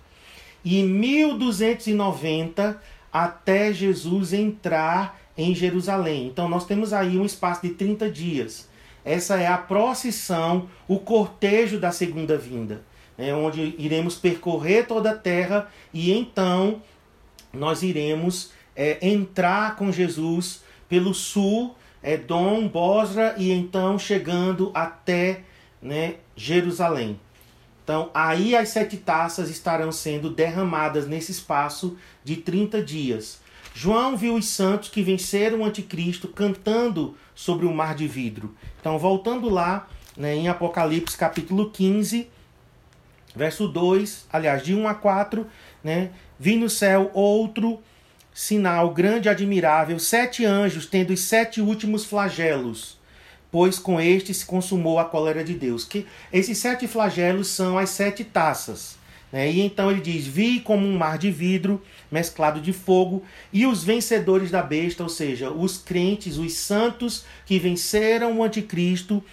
E 0.64 0.82
1290 0.84 2.82
até 3.12 3.72
Jesus 3.74 4.34
entrar 4.34 5.20
em 5.38 5.54
Jerusalém. 5.54 6.28
Então 6.28 6.50
nós 6.50 6.66
temos 6.66 6.94
aí 6.94 7.18
um 7.18 7.26
espaço 7.26 7.62
de 7.62 7.74
30 7.74 8.10
dias. 8.10 8.68
Essa 9.06 9.40
é 9.40 9.48
a 9.48 9.58
procissão, 9.58 10.68
o 10.88 11.00
cortejo 11.00 11.80
da 11.80 11.92
segunda 11.92 12.38
vinda, 12.38 12.82
né, 13.18 13.34
onde 13.34 13.76
iremos 13.78 14.16
percorrer 14.16 14.86
toda 14.86 15.12
a 15.12 15.18
terra 15.18 15.70
e 15.94 16.12
então 16.12 16.82
nós 17.54 17.84
iremos 17.84 18.52
é, 18.76 18.98
entrar 19.08 19.76
com 19.76 19.92
Jesus 19.92 20.62
pelo 20.90 21.14
sul 21.14 21.76
Edom, 22.04 22.68
Bosra 22.68 23.36
e 23.38 23.52
então 23.52 23.98
chegando 23.98 24.72
até 24.74 25.42
né, 25.82 26.16
Jerusalém. 26.36 27.20
Então, 27.84 28.10
aí 28.14 28.56
as 28.56 28.70
sete 28.70 28.98
taças 28.98 29.50
estarão 29.50 29.92
sendo 29.92 30.30
derramadas 30.30 31.08
nesse 31.08 31.32
espaço 31.32 31.98
de 32.24 32.36
30 32.36 32.82
dias. 32.82 33.40
João 33.80 34.18
viu 34.18 34.34
os 34.34 34.48
santos 34.48 34.90
que 34.90 35.04
venceram 35.04 35.60
o 35.60 35.64
anticristo 35.64 36.28
cantando 36.28 37.16
sobre 37.36 37.68
o 37.68 37.72
mar 37.72 37.94
de 37.94 38.08
vidro. 38.08 38.56
Então, 38.82 38.98
voltando 38.98 39.48
lá 39.50 39.88
né, 40.18 40.34
em 40.34 40.48
Apocalipse 40.48 41.16
capítulo 41.16 41.70
15, 41.70 42.28
verso 43.36 43.68
2, 43.68 44.26
aliás, 44.34 44.64
de 44.64 44.74
1 44.74 44.88
a 44.88 44.96
4, 44.96 45.46
né, 45.84 46.10
vi 46.40 46.56
no 46.56 46.72
céu 46.72 47.12
outro 47.14 47.80
sinal 48.34 48.96
grande 48.96 49.28
e 49.28 49.30
admirável, 49.30 50.00
sete 50.00 50.44
anjos 50.44 50.88
tendo 50.88 51.14
os 51.14 51.20
sete 51.20 51.62
últimos 51.62 52.04
flagelos, 52.04 52.98
pois 53.52 53.78
com 53.78 54.02
este 54.02 54.34
se 54.34 54.44
consumou 54.44 54.98
a 54.98 55.06
cólera 55.06 55.44
de 55.44 55.54
Deus. 55.54 55.86
Que 55.86 56.08
esses 56.34 56.58
sete 56.58 56.88
flagelos 56.88 57.50
são 57.50 57.78
as 57.78 57.92
sete 57.92 58.24
taças. 58.24 58.98
Né? 59.32 59.52
E 59.52 59.62
então 59.62 59.92
ele 59.92 60.02
diz: 60.02 60.26
Vi 60.26 60.60
como 60.60 60.86
um 60.86 60.98
mar 60.98 61.18
de 61.18 61.32
vidro 61.32 61.82
mesclado 62.12 62.62
de 62.62 62.72
fogo, 62.72 63.24
e 63.52 63.66
os 63.66 63.84
vencedores 63.84 64.52
da 64.52 64.62
besta, 64.62 65.04
ou 65.04 65.10
seja, 65.10 65.50
os 65.50 65.78
crentes, 65.78 66.38
os 66.38 66.54
santos 66.54 67.26
que 67.46 67.60
venceram 67.60 68.40
o 68.40 68.44
anticristo, 68.44 69.24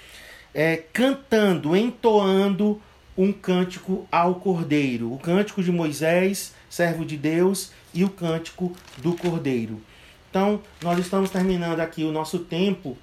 é, 0.52 0.76
cantando, 0.92 1.76
entoando 1.76 2.80
um 3.16 3.32
cântico 3.32 4.08
ao 4.10 4.36
Cordeiro, 4.36 5.12
o 5.12 5.18
cântico 5.18 5.62
de 5.62 5.70
Moisés, 5.70 6.52
servo 6.68 7.04
de 7.04 7.16
Deus, 7.16 7.70
e 7.92 8.02
o 8.02 8.10
cântico 8.10 8.72
do 8.98 9.14
Cordeiro. 9.14 9.80
Então, 10.28 10.60
nós 10.82 10.98
estamos 10.98 11.30
terminando 11.30 11.78
aqui 11.78 12.02
o 12.02 12.10
nosso 12.10 12.40
tempo 12.40 12.98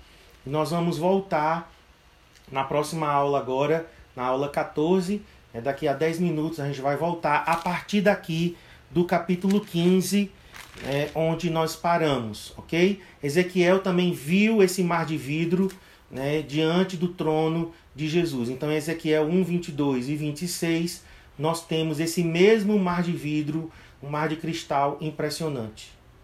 nós 0.46 0.72
vamos 0.72 0.98
voltar 0.98 1.72
na 2.52 2.64
próxima 2.64 3.08
aula 3.08 3.39
agora, 3.39 3.88
na 4.16 4.24
aula 4.24 4.50
14. 4.50 5.22
É, 5.54 5.62
daqui 5.62 5.88
a 5.88 5.93
10 5.93 6.20
minutos 6.20 6.60
a 6.60 6.68
gente 6.68 6.82
vai 6.82 6.95
voltar 6.95 7.43
a 7.45 7.56
partir 7.56 8.02
daqui 8.02 8.58
do 8.89 9.06
capítulo 9.06 9.62
15, 9.62 10.32
é, 10.86 11.10
onde 11.16 11.49
nós 11.49 11.76
paramos, 11.76 12.54
ok? 12.58 13.02
Ezequiel 13.22 13.80
também 13.80 14.14
viu 14.14 14.62
esse 14.64 14.84
mar 14.84 15.06
de 15.06 15.18
vidro 15.18 15.70
né, 16.10 16.41
diante 16.41 16.97
do 16.97 17.08
trono 17.08 17.72
de 17.95 18.08
Jesus. 18.08 18.49
Então, 18.49 18.72
Ezequiel 18.72 19.24
1, 19.24 19.43
22 19.43 20.10
e 20.10 20.16
26, 20.16 21.04
nós 21.38 21.66
temos 21.66 21.99
esse 21.99 22.24
mesmo 22.24 22.78
mar 22.78 23.02
de 23.04 23.12
vidro 23.12 23.72
um 24.02 24.10
mar 24.10 24.28
de 24.28 24.36
cristal 24.36 24.97
impressionante. 24.99 25.91